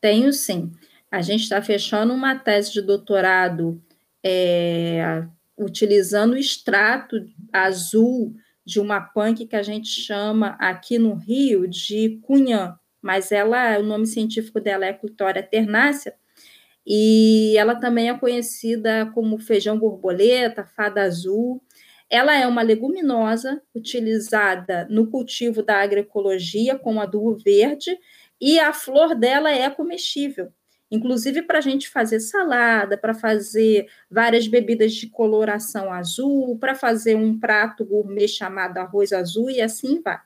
Tenho 0.00 0.32
sim. 0.32 0.72
A 1.10 1.20
gente 1.20 1.42
está 1.42 1.60
fechando 1.60 2.14
uma 2.14 2.38
tese 2.38 2.72
de 2.72 2.80
doutorado 2.80 3.78
é, 4.24 5.26
utilizando 5.56 6.32
o 6.32 6.38
extrato 6.38 7.16
azul 7.52 8.34
de 8.64 8.80
uma 8.80 9.00
punk 9.00 9.46
que 9.46 9.56
a 9.56 9.62
gente 9.62 9.88
chama 9.88 10.56
aqui 10.58 10.98
no 10.98 11.14
Rio 11.14 11.68
de 11.68 12.20
cunhã, 12.22 12.78
mas 13.02 13.32
ela, 13.32 13.78
o 13.78 13.82
nome 13.82 14.06
científico 14.06 14.60
dela 14.60 14.86
é 14.86 14.92
Clitória 14.92 15.42
ternácea, 15.42 16.14
e 16.86 17.56
ela 17.56 17.74
também 17.76 18.08
é 18.10 18.18
conhecida 18.18 19.10
como 19.14 19.38
feijão 19.38 19.78
borboleta, 19.78 20.64
fada 20.64 21.02
azul. 21.02 21.62
Ela 22.10 22.36
é 22.36 22.46
uma 22.46 22.62
leguminosa 22.62 23.62
utilizada 23.74 24.86
no 24.90 25.06
cultivo 25.08 25.62
da 25.62 25.80
agroecologia 25.80 26.78
como 26.78 27.00
adubo 27.00 27.36
verde 27.36 27.96
e 28.40 28.58
a 28.58 28.72
flor 28.72 29.14
dela 29.14 29.50
é 29.50 29.70
comestível. 29.70 30.52
Inclusive 30.90 31.42
para 31.42 31.58
a 31.58 31.62
gente 31.62 31.88
fazer 31.88 32.20
salada, 32.20 32.98
para 32.98 33.14
fazer 33.14 33.86
várias 34.10 34.46
bebidas 34.46 34.92
de 34.92 35.08
coloração 35.08 35.90
azul, 35.90 36.58
para 36.58 36.74
fazer 36.74 37.14
um 37.14 37.38
prato 37.38 37.84
gourmet 37.84 38.28
chamado 38.28 38.76
arroz 38.76 39.12
azul 39.12 39.48
e 39.48 39.60
assim 39.60 40.02
vai. 40.02 40.20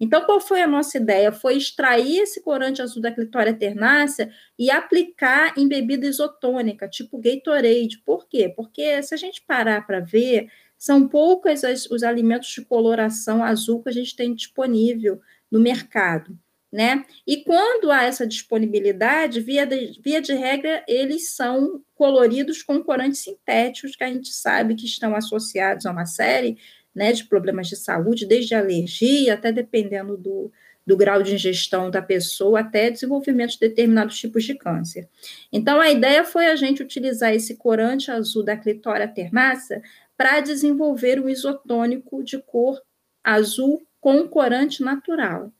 Então, 0.00 0.24
qual 0.24 0.40
foi 0.40 0.62
a 0.62 0.66
nossa 0.66 0.96
ideia? 0.96 1.32
Foi 1.32 1.56
extrair 1.56 2.20
esse 2.20 2.40
corante 2.40 2.80
azul 2.80 3.02
da 3.02 3.10
clitória 3.10 3.52
ternácea 3.52 4.30
e 4.58 4.70
aplicar 4.70 5.58
em 5.58 5.66
bebida 5.66 6.06
isotônica, 6.06 6.88
tipo 6.88 7.18
Gatorade. 7.18 8.00
Por 8.04 8.28
quê? 8.28 8.52
Porque 8.54 9.02
se 9.02 9.14
a 9.14 9.18
gente 9.18 9.42
parar 9.42 9.86
para 9.86 10.00
ver, 10.00 10.48
são 10.78 11.08
poucos 11.08 11.62
os 11.90 12.02
alimentos 12.04 12.48
de 12.48 12.64
coloração 12.64 13.42
azul 13.42 13.82
que 13.82 13.88
a 13.88 13.92
gente 13.92 14.14
tem 14.14 14.32
disponível 14.32 15.20
no 15.50 15.58
mercado. 15.58 16.38
Né? 16.70 17.02
E 17.26 17.42
quando 17.44 17.90
há 17.90 18.04
essa 18.04 18.26
disponibilidade, 18.26 19.40
via 19.40 19.66
de, 19.66 19.98
via 20.04 20.20
de 20.20 20.34
regra, 20.34 20.84
eles 20.86 21.34
são 21.34 21.82
coloridos 21.94 22.62
com 22.62 22.82
corantes 22.84 23.20
sintéticos, 23.20 23.96
que 23.96 24.04
a 24.04 24.12
gente 24.12 24.28
sabe 24.28 24.74
que 24.74 24.84
estão 24.84 25.16
associados 25.16 25.86
a 25.86 25.90
uma 25.90 26.04
série 26.04 26.58
né, 26.94 27.12
de 27.12 27.24
problemas 27.24 27.68
de 27.68 27.76
saúde, 27.76 28.26
desde 28.26 28.54
alergia, 28.54 29.34
até 29.34 29.52
dependendo 29.52 30.16
do, 30.16 30.50
do 30.86 30.96
grau 30.96 31.22
de 31.22 31.34
ingestão 31.34 31.90
da 31.90 32.00
pessoa, 32.00 32.60
até 32.60 32.90
desenvolvimento 32.90 33.52
de 33.52 33.60
determinados 33.60 34.18
tipos 34.18 34.44
de 34.44 34.54
câncer. 34.54 35.08
Então, 35.52 35.80
a 35.80 35.90
ideia 35.90 36.24
foi 36.24 36.46
a 36.46 36.56
gente 36.56 36.82
utilizar 36.82 37.34
esse 37.34 37.56
corante 37.56 38.10
azul 38.10 38.42
da 38.42 38.56
clitória 38.56 39.06
ternácea 39.06 39.82
para 40.16 40.40
desenvolver 40.40 41.20
um 41.20 41.28
isotônico 41.28 42.24
de 42.24 42.38
cor 42.38 42.82
azul 43.22 43.82
com 44.00 44.26
corante 44.26 44.82
natural. 44.82 45.52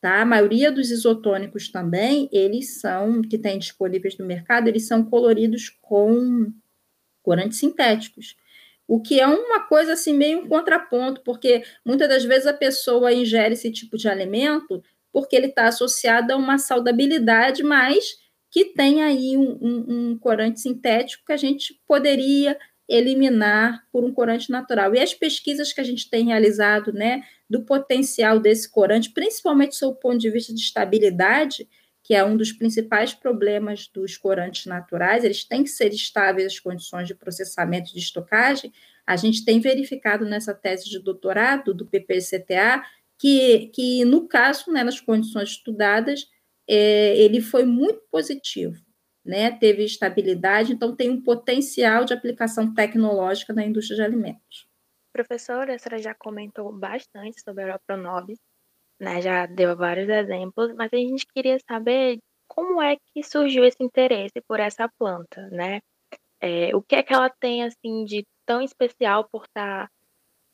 Tá? 0.00 0.22
A 0.22 0.26
maioria 0.26 0.70
dos 0.70 0.90
isotônicos 0.90 1.68
também, 1.68 2.28
eles 2.30 2.80
são, 2.80 3.22
que 3.22 3.36
tem 3.36 3.58
disponíveis 3.58 4.16
no 4.16 4.24
mercado, 4.24 4.68
eles 4.68 4.86
são 4.86 5.04
coloridos 5.04 5.68
com 5.82 6.52
corantes 7.22 7.58
sintéticos 7.58 8.36
o 8.88 9.00
que 9.00 9.20
é 9.20 9.26
uma 9.26 9.60
coisa 9.60 9.94
assim 9.94 10.14
meio 10.14 10.40
um 10.40 10.48
contraponto, 10.48 11.20
porque 11.22 11.64
muitas 11.84 12.08
das 12.08 12.24
vezes 12.24 12.46
a 12.46 12.52
pessoa 12.52 13.12
ingere 13.12 13.54
esse 13.54 13.70
tipo 13.70 13.96
de 13.96 14.08
alimento 14.08 14.82
porque 15.12 15.34
ele 15.34 15.46
está 15.46 15.66
associado 15.66 16.32
a 16.32 16.36
uma 16.36 16.58
saudabilidade, 16.58 17.62
mas 17.62 18.18
que 18.50 18.66
tem 18.66 19.02
aí 19.02 19.36
um, 19.36 19.58
um, 19.62 19.84
um, 19.88 20.18
corante 20.18 20.60
sintético 20.60 21.24
que 21.24 21.32
a 21.32 21.38
gente 21.38 21.80
poderia 21.88 22.56
eliminar 22.88 23.82
por 23.90 24.04
um 24.04 24.12
corante 24.12 24.50
natural. 24.50 24.94
E 24.94 25.00
as 25.00 25.14
pesquisas 25.14 25.72
que 25.72 25.80
a 25.80 25.84
gente 25.84 26.08
tem 26.08 26.26
realizado, 26.26 26.92
né, 26.92 27.22
do 27.48 27.62
potencial 27.62 28.38
desse 28.38 28.70
corante, 28.70 29.10
principalmente 29.10 29.70
do 29.70 29.76
seu 29.76 29.94
ponto 29.94 30.18
de 30.18 30.30
vista 30.30 30.54
de 30.54 30.60
estabilidade, 30.60 31.66
que 32.06 32.14
é 32.14 32.24
um 32.24 32.36
dos 32.36 32.52
principais 32.52 33.12
problemas 33.12 33.88
dos 33.88 34.16
corantes 34.16 34.64
naturais, 34.66 35.24
eles 35.24 35.42
têm 35.42 35.64
que 35.64 35.70
ser 35.70 35.92
estáveis 35.92 36.46
as 36.46 36.60
condições 36.60 37.08
de 37.08 37.16
processamento 37.16 37.90
e 37.90 37.94
de 37.94 37.98
estocagem. 37.98 38.72
A 39.04 39.16
gente 39.16 39.44
tem 39.44 39.58
verificado 39.58 40.24
nessa 40.24 40.54
tese 40.54 40.88
de 40.88 41.00
doutorado 41.00 41.74
do 41.74 41.84
PPCTA 41.84 42.84
que, 43.18 43.72
que 43.74 44.04
no 44.04 44.28
caso, 44.28 44.70
né, 44.70 44.84
nas 44.84 45.00
condições 45.00 45.48
estudadas, 45.50 46.28
é, 46.68 47.18
ele 47.18 47.40
foi 47.40 47.64
muito 47.64 48.00
positivo, 48.08 48.80
né, 49.24 49.50
teve 49.50 49.82
estabilidade, 49.82 50.72
então 50.72 50.94
tem 50.94 51.10
um 51.10 51.20
potencial 51.20 52.04
de 52.04 52.14
aplicação 52.14 52.72
tecnológica 52.72 53.52
na 53.52 53.66
indústria 53.66 53.96
de 53.96 54.02
alimentos. 54.02 54.68
Professora, 55.12 55.74
a 55.74 55.78
senhora 55.78 56.00
já 56.00 56.14
comentou 56.14 56.72
bastante 56.72 57.42
sobre 57.42 57.64
a 57.64 57.66
Europronobis, 57.66 58.38
né, 59.00 59.20
já 59.22 59.46
deu 59.46 59.76
vários 59.76 60.08
exemplos, 60.08 60.74
mas 60.74 60.90
a 60.92 60.96
gente 60.96 61.26
queria 61.34 61.58
saber 61.68 62.18
como 62.48 62.80
é 62.82 62.96
que 62.96 63.22
surgiu 63.22 63.64
esse 63.64 63.82
interesse 63.82 64.40
por 64.48 64.60
essa 64.60 64.88
planta, 64.98 65.48
né? 65.50 65.80
É, 66.40 66.74
o 66.76 66.82
que 66.82 66.96
é 66.96 67.02
que 67.02 67.14
ela 67.14 67.30
tem 67.30 67.64
assim 67.64 68.04
de 68.04 68.24
tão 68.46 68.60
especial 68.62 69.28
por 69.30 69.44
estar 69.44 69.88
tá, 69.88 69.90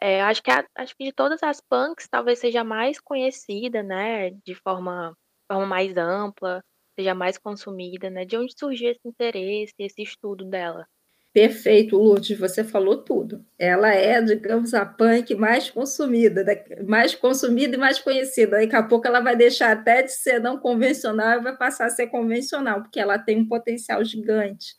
é, 0.00 0.22
acho 0.22 0.42
que 0.42 0.50
a, 0.50 0.64
acho 0.76 0.94
que 0.96 1.04
de 1.04 1.12
todas 1.12 1.42
as 1.42 1.60
punks 1.60 2.08
talvez 2.08 2.38
seja 2.40 2.64
mais 2.64 3.00
conhecida, 3.00 3.82
né, 3.82 4.30
de 4.46 4.54
forma, 4.56 5.14
forma 5.50 5.66
mais 5.66 5.96
ampla, 5.96 6.62
seja 6.98 7.14
mais 7.14 7.38
consumida, 7.38 8.10
né? 8.10 8.24
De 8.24 8.36
onde 8.36 8.54
surgiu 8.58 8.90
esse 8.90 9.00
interesse, 9.06 9.74
esse 9.78 10.02
estudo 10.02 10.44
dela? 10.44 10.86
Perfeito, 11.32 11.96
Lourdes, 11.96 12.38
você 12.38 12.62
falou 12.62 12.98
tudo. 12.98 13.42
Ela 13.58 13.94
é, 13.94 14.20
digamos, 14.20 14.74
a 14.74 14.84
punk 14.84 15.34
mais 15.34 15.70
consumida, 15.70 16.44
mais 16.86 17.14
consumida 17.14 17.74
e 17.74 17.78
mais 17.78 17.98
conhecida. 17.98 18.58
Daqui 18.58 18.76
a 18.76 18.82
pouco 18.82 19.06
ela 19.06 19.20
vai 19.20 19.34
deixar 19.34 19.72
até 19.72 20.02
de 20.02 20.12
ser 20.12 20.40
não 20.40 20.58
convencional 20.58 21.38
e 21.38 21.42
vai 21.42 21.56
passar 21.56 21.86
a 21.86 21.90
ser 21.90 22.08
convencional, 22.08 22.82
porque 22.82 23.00
ela 23.00 23.18
tem 23.18 23.38
um 23.38 23.48
potencial 23.48 24.04
gigante. 24.04 24.76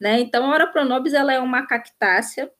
Né? 0.00 0.20
Então, 0.20 0.46
a 0.46 0.54
Ora 0.54 0.66
pronobis 0.66 1.12
ela 1.12 1.34
é 1.34 1.38
uma 1.38 1.66
cactácea 1.66 2.50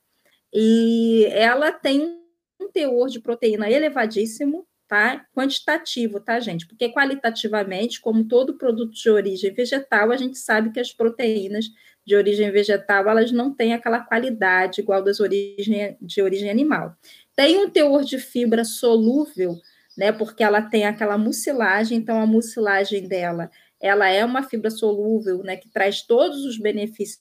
e 0.53 1.24
ela 1.31 1.72
tem 1.72 2.20
um 2.61 2.70
teor 2.70 3.09
de 3.09 3.20
proteína 3.20 3.70
elevadíssimo, 3.70 4.66
tá? 4.87 5.24
Quantitativo, 5.35 6.20
tá, 6.20 6.38
gente? 6.40 6.66
Porque 6.66 6.90
qualitativamente, 6.90 8.03
como 8.03 8.24
todo 8.24 8.59
produto 8.59 8.92
de 8.92 9.09
origem 9.09 9.55
vegetal, 9.55 10.11
a 10.11 10.16
gente 10.18 10.37
sabe 10.37 10.70
que 10.70 10.81
as 10.81 10.92
proteínas 10.92 11.66
de 12.06 12.16
origem 12.16 12.50
vegetal, 12.50 13.08
elas 13.08 13.30
não 13.30 13.54
têm 13.54 13.74
aquela 13.74 14.00
qualidade 14.00 14.80
igual 14.80 15.02
das 15.02 15.20
origem, 15.20 15.96
de 16.00 16.22
origem 16.22 16.50
animal. 16.50 16.96
Tem 17.36 17.58
um 17.58 17.70
teor 17.70 18.04
de 18.04 18.18
fibra 18.18 18.64
solúvel, 18.64 19.56
né, 19.96 20.12
porque 20.12 20.42
ela 20.42 20.62
tem 20.62 20.84
aquela 20.84 21.18
mucilagem, 21.18 21.98
então 21.98 22.20
a 22.20 22.26
mucilagem 22.26 23.06
dela, 23.06 23.50
ela 23.80 24.08
é 24.08 24.24
uma 24.24 24.42
fibra 24.42 24.70
solúvel, 24.70 25.42
né, 25.42 25.56
que 25.56 25.68
traz 25.68 26.02
todos 26.02 26.44
os 26.44 26.58
benefícios 26.58 27.20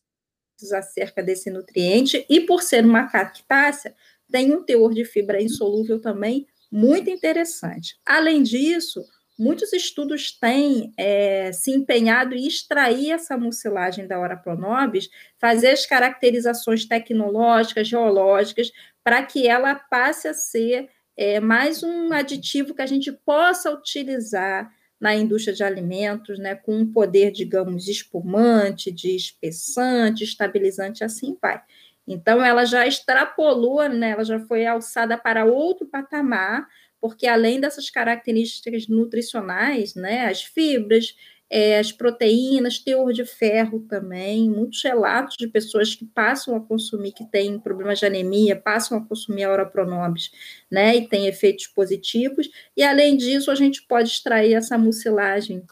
acerca 0.73 1.23
desse 1.23 1.49
nutriente, 1.49 2.25
e 2.29 2.41
por 2.41 2.61
ser 2.61 2.85
uma 2.85 3.07
cactácea, 3.07 3.93
tem 4.31 4.53
um 4.53 4.63
teor 4.63 4.93
de 4.93 5.05
fibra 5.05 5.41
insolúvel 5.41 5.99
também 5.99 6.47
muito 6.71 7.09
interessante. 7.09 7.97
Além 8.05 8.43
disso, 8.43 9.03
muitos 9.39 9.71
estudos 9.71 10.32
têm 10.32 10.93
é, 10.97 11.52
se 11.54 11.71
empenhado 11.71 12.36
em 12.36 12.45
extrair 12.45 13.12
essa 13.12 13.38
mucilagem 13.38 14.06
da 14.06 14.19
Ora 14.19 14.36
pronobis, 14.36 15.10
fazer 15.39 15.69
as 15.69 15.86
caracterizações 15.86 16.86
tecnológicas, 16.86 17.88
geológicas, 17.88 18.71
para 19.04 19.23
que 19.23 19.47
ela 19.47 19.73
passe 19.73 20.28
a 20.28 20.34
ser 20.34 20.89
é, 21.15 21.39
mais 21.39 21.82
um 21.82 22.12
aditivo 22.12 22.75
que 22.75 22.82
a 22.82 22.86
gente 22.86 23.12
possa 23.12 23.71
utilizar 23.71 24.71
na 24.99 25.15
indústria 25.15 25.56
de 25.56 25.63
alimentos, 25.63 26.38
né, 26.38 26.56
com 26.56 26.75
um 26.75 26.91
poder, 26.91 27.32
digamos, 27.32 27.88
espumante, 27.88 28.91
de 28.91 29.15
espessante, 29.15 30.25
estabilizante, 30.25 31.04
assim 31.04 31.38
vai. 31.41 31.62
Então, 32.06 32.43
ela 32.43 32.65
já 32.65 32.86
extrapolou, 32.86 33.88
né, 33.88 34.12
ela 34.12 34.25
já 34.25 34.39
foi 34.39 34.65
alçada 34.65 35.17
para 35.17 35.45
outro 35.45 35.88
patamar, 35.88 36.67
porque 37.01 37.27
além 37.27 37.59
dessas 37.59 37.89
características 37.89 38.88
nutricionais, 38.88 39.95
né, 39.95 40.25
as 40.25 40.43
fibras, 40.43 41.15
é, 41.49 41.79
as 41.79 41.91
proteínas, 41.91 42.77
teor 42.77 43.12
de 43.12 43.25
ferro 43.25 43.79
também, 43.89 44.49
muitos 44.49 44.83
relatos 44.83 45.35
de 45.35 45.47
pessoas 45.47 45.95
que 45.95 46.05
passam 46.05 46.55
a 46.55 46.59
consumir, 46.59 47.12
que 47.12 47.25
têm 47.25 47.59
problemas 47.59 47.99
de 47.99 48.05
anemia, 48.05 48.55
passam 48.55 48.97
a 48.97 49.05
consumir 49.05 49.45
a 49.45 49.65
Pronobis, 49.65 50.31
né, 50.69 50.95
e 50.95 51.07
tem 51.07 51.25
efeitos 51.27 51.65
positivos, 51.67 52.49
e 52.77 52.83
além 52.83 53.17
disso, 53.17 53.49
a 53.49 53.55
gente 53.55 53.81
pode 53.88 54.09
extrair 54.09 54.53
essa 54.53 54.77
mucilagem 54.77 55.63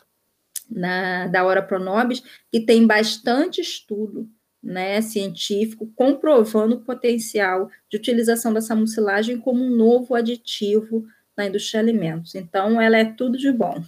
na, 0.69 1.27
da 1.27 1.61
Pronobis, 1.61 2.23
que 2.51 2.59
tem 2.59 2.87
bastante 2.87 3.61
estudo, 3.61 4.27
né, 4.61 4.99
científico 5.01 5.89
comprovando 5.95 6.75
o 6.75 6.81
potencial 6.81 7.69
de 7.89 7.97
utilização 7.97 8.51
dessa 8.51 8.75
mucilagem 8.75 9.39
como 9.39 9.63
um 9.63 9.69
novo 9.69 10.15
aditivo 10.15 11.05
na 11.37 11.45
indústria 11.45 11.83
de 11.83 11.89
alimentos. 11.89 12.35
Então, 12.35 12.81
ela 12.81 12.97
é 12.97 13.05
tudo 13.05 13.37
de 13.37 13.51
bom. 13.51 13.83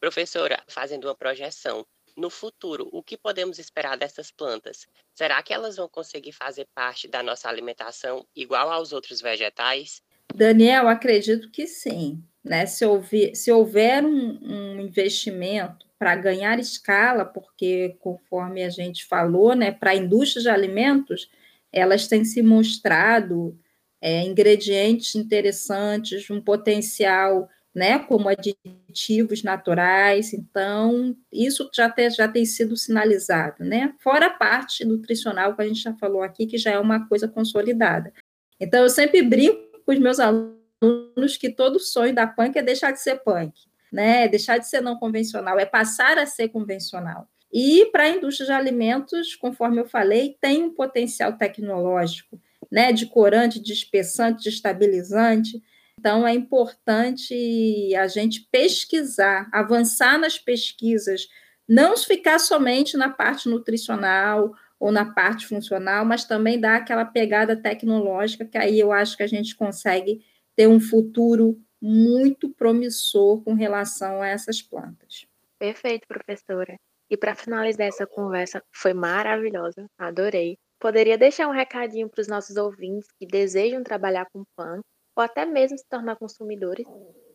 Professora, 0.00 0.62
fazendo 0.66 1.04
uma 1.04 1.14
projeção, 1.14 1.86
no 2.16 2.30
futuro, 2.30 2.88
o 2.92 3.02
que 3.02 3.16
podemos 3.16 3.58
esperar 3.58 3.96
dessas 3.96 4.30
plantas? 4.30 4.86
Será 5.14 5.42
que 5.42 5.52
elas 5.52 5.76
vão 5.76 5.88
conseguir 5.88 6.32
fazer 6.32 6.66
parte 6.74 7.08
da 7.08 7.22
nossa 7.22 7.48
alimentação 7.48 8.24
igual 8.34 8.70
aos 8.70 8.92
outros 8.92 9.20
vegetais? 9.20 10.00
Daniel, 10.32 10.88
acredito 10.88 11.50
que 11.50 11.66
sim. 11.66 12.22
Né? 12.42 12.66
Se, 12.66 12.84
houver, 12.84 13.34
se 13.34 13.50
houver 13.50 14.04
um, 14.04 14.38
um 14.42 14.80
investimento 14.80 15.86
para 15.98 16.14
ganhar 16.14 16.58
escala, 16.58 17.24
porque 17.24 17.96
conforme 17.98 18.62
a 18.62 18.70
gente 18.70 19.04
falou, 19.06 19.54
né, 19.54 19.72
para 19.72 19.92
a 19.92 19.96
indústria 19.96 20.42
de 20.42 20.48
alimentos, 20.48 21.30
elas 21.72 22.06
têm 22.06 22.24
se 22.24 22.42
mostrado 22.42 23.58
é, 24.04 24.22
ingredientes 24.22 25.14
interessantes, 25.14 26.28
um 26.28 26.38
potencial 26.38 27.48
né, 27.74 27.98
como 28.00 28.28
aditivos 28.28 29.42
naturais, 29.42 30.34
então 30.34 31.16
isso 31.32 31.70
já, 31.74 31.88
te, 31.88 32.10
já 32.10 32.28
tem 32.28 32.44
sido 32.44 32.76
sinalizado, 32.76 33.64
né? 33.64 33.94
Fora 34.00 34.26
a 34.26 34.30
parte 34.30 34.84
nutricional 34.84 35.56
que 35.56 35.62
a 35.62 35.66
gente 35.66 35.80
já 35.80 35.94
falou 35.94 36.22
aqui, 36.22 36.46
que 36.46 36.58
já 36.58 36.72
é 36.72 36.78
uma 36.78 37.08
coisa 37.08 37.26
consolidada. 37.26 38.12
Então, 38.60 38.82
eu 38.82 38.90
sempre 38.90 39.22
brinco 39.22 39.58
com 39.84 39.92
os 39.92 39.98
meus 39.98 40.20
alunos 40.20 41.36
que 41.40 41.48
todo 41.48 41.80
sonho 41.80 42.14
da 42.14 42.26
punk 42.26 42.58
é 42.58 42.62
deixar 42.62 42.92
de 42.92 43.00
ser 43.00 43.16
punk, 43.24 43.54
né? 43.90 44.24
É 44.24 44.28
deixar 44.28 44.58
de 44.58 44.68
ser 44.68 44.82
não 44.82 44.98
convencional, 44.98 45.58
é 45.58 45.64
passar 45.64 46.18
a 46.18 46.26
ser 46.26 46.48
convencional. 46.50 47.26
E 47.50 47.86
para 47.86 48.04
a 48.04 48.10
indústria 48.10 48.46
de 48.46 48.52
alimentos, 48.52 49.34
conforme 49.34 49.80
eu 49.80 49.86
falei, 49.86 50.36
tem 50.40 50.62
um 50.62 50.74
potencial 50.74 51.32
tecnológico 51.32 52.38
né, 52.74 52.92
de 52.92 53.06
corante, 53.06 53.60
de 53.60 53.72
espessante, 53.72 54.42
de 54.42 54.48
estabilizante. 54.48 55.62
Então, 55.96 56.26
é 56.26 56.34
importante 56.34 57.94
a 57.94 58.08
gente 58.08 58.48
pesquisar, 58.50 59.48
avançar 59.52 60.18
nas 60.18 60.40
pesquisas, 60.40 61.28
não 61.68 61.96
ficar 61.96 62.40
somente 62.40 62.96
na 62.96 63.08
parte 63.08 63.48
nutricional 63.48 64.52
ou 64.80 64.90
na 64.90 65.04
parte 65.14 65.46
funcional, 65.46 66.04
mas 66.04 66.24
também 66.24 66.58
dar 66.58 66.78
aquela 66.78 67.04
pegada 67.04 67.54
tecnológica, 67.54 68.44
que 68.44 68.58
aí 68.58 68.80
eu 68.80 68.90
acho 68.90 69.16
que 69.16 69.22
a 69.22 69.28
gente 69.28 69.54
consegue 69.54 70.24
ter 70.56 70.66
um 70.66 70.80
futuro 70.80 71.56
muito 71.80 72.50
promissor 72.50 73.40
com 73.44 73.54
relação 73.54 74.20
a 74.20 74.26
essas 74.26 74.60
plantas. 74.60 75.26
Perfeito, 75.60 76.08
professora. 76.08 76.74
E 77.08 77.16
para 77.16 77.36
finalizar 77.36 77.86
essa 77.86 78.04
conversa, 78.04 78.60
foi 78.72 78.92
maravilhosa, 78.92 79.86
adorei. 79.96 80.58
Poderia 80.84 81.16
deixar 81.16 81.48
um 81.48 81.50
recadinho 81.50 82.10
para 82.10 82.20
os 82.20 82.28
nossos 82.28 82.58
ouvintes 82.58 83.08
que 83.18 83.26
desejam 83.26 83.82
trabalhar 83.82 84.26
com 84.30 84.44
punk 84.54 84.82
ou 85.16 85.24
até 85.24 85.46
mesmo 85.46 85.78
se 85.78 85.88
tornar 85.88 86.14
consumidores? 86.16 86.84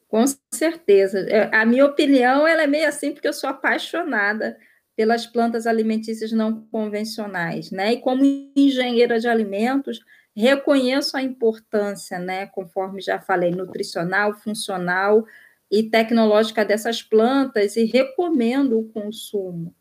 Com 0.07 0.23
certeza. 0.53 1.21
É, 1.21 1.49
a 1.51 1.65
minha 1.65 1.83
opinião 1.83 2.47
ela 2.47 2.61
é 2.61 2.67
meio 2.67 2.87
assim 2.87 3.11
porque 3.11 3.27
eu 3.27 3.33
sou 3.33 3.49
apaixonada 3.49 4.55
pelas 4.95 5.25
plantas 5.25 5.65
alimentícias 5.65 6.31
não 6.31 6.61
convencionais, 6.67 7.71
né? 7.71 7.93
E 7.93 8.01
como 8.01 8.21
engenheira 8.55 9.19
de 9.19 9.27
alimentos, 9.27 9.99
reconheço 10.37 11.17
a 11.17 11.23
importância, 11.23 12.19
né, 12.19 12.45
conforme 12.45 13.01
já 13.01 13.19
falei, 13.19 13.49
nutricional, 13.49 14.35
funcional 14.35 15.25
e 15.71 15.89
tecnológica 15.89 16.63
dessas 16.63 17.01
plantas 17.01 17.75
e 17.75 17.85
recomendo 17.85 18.77
o 18.77 18.89
consumo. 18.89 19.73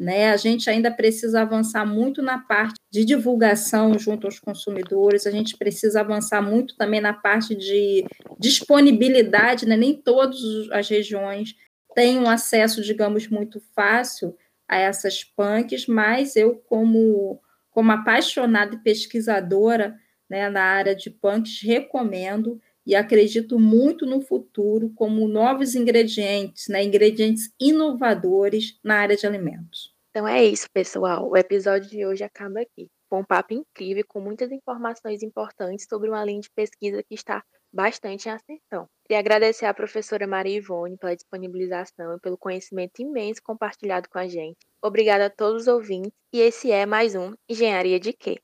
Né? 0.00 0.30
A 0.30 0.36
gente 0.38 0.70
ainda 0.70 0.90
precisa 0.90 1.42
avançar 1.42 1.84
muito 1.84 2.22
na 2.22 2.38
parte 2.38 2.76
de 2.90 3.04
divulgação 3.04 3.98
junto 3.98 4.26
aos 4.26 4.40
consumidores, 4.40 5.26
a 5.26 5.30
gente 5.30 5.58
precisa 5.58 6.00
avançar 6.00 6.40
muito 6.40 6.74
também 6.74 7.02
na 7.02 7.12
parte 7.12 7.54
de 7.54 8.06
disponibilidade, 8.38 9.66
né? 9.66 9.76
nem 9.76 9.94
todas 9.94 10.38
as 10.72 10.88
regiões 10.88 11.54
têm 11.94 12.18
um 12.18 12.30
acesso, 12.30 12.80
digamos, 12.80 13.28
muito 13.28 13.60
fácil 13.74 14.34
a 14.66 14.78
essas 14.78 15.22
punks, 15.22 15.86
mas 15.86 16.34
eu, 16.34 16.54
como, 16.66 17.38
como 17.70 17.92
apaixonada 17.92 18.76
e 18.76 18.82
pesquisadora 18.82 19.94
né, 20.30 20.48
na 20.48 20.62
área 20.62 20.94
de 20.94 21.10
punks, 21.10 21.60
recomendo 21.62 22.58
e 22.90 22.96
acredito 22.96 23.56
muito 23.56 24.04
no 24.04 24.20
futuro 24.20 24.90
como 24.96 25.28
novos 25.28 25.76
ingredientes, 25.76 26.66
né, 26.66 26.82
ingredientes 26.82 27.52
inovadores 27.60 28.80
na 28.82 28.96
área 28.96 29.16
de 29.16 29.24
alimentos. 29.24 29.94
Então 30.10 30.26
é 30.26 30.44
isso, 30.44 30.66
pessoal. 30.74 31.30
O 31.30 31.36
episódio 31.36 31.88
de 31.88 32.04
hoje 32.04 32.24
acaba 32.24 32.60
aqui. 32.60 32.88
Foi 33.08 33.20
um 33.20 33.24
papo 33.24 33.54
incrível, 33.54 34.02
com 34.08 34.20
muitas 34.20 34.50
informações 34.50 35.22
importantes 35.22 35.86
sobre 35.88 36.08
uma 36.08 36.24
linha 36.24 36.40
de 36.40 36.50
pesquisa 36.50 37.00
que 37.08 37.14
está 37.14 37.44
bastante 37.72 38.28
em 38.28 38.32
ascensão. 38.32 38.88
E 39.08 39.14
agradecer 39.14 39.66
à 39.66 39.74
professora 39.74 40.26
Maria 40.26 40.56
Ivone 40.56 40.98
pela 40.98 41.14
disponibilização 41.14 42.16
e 42.16 42.20
pelo 42.20 42.36
conhecimento 42.36 43.00
imenso 43.00 43.40
compartilhado 43.40 44.08
com 44.10 44.18
a 44.18 44.26
gente. 44.26 44.58
Obrigada 44.82 45.26
a 45.26 45.30
todos 45.30 45.62
os 45.62 45.68
ouvintes 45.68 46.10
e 46.34 46.40
esse 46.40 46.72
é 46.72 46.84
mais 46.86 47.14
um 47.14 47.34
Engenharia 47.48 48.00
de 48.00 48.12
Quê? 48.12 48.40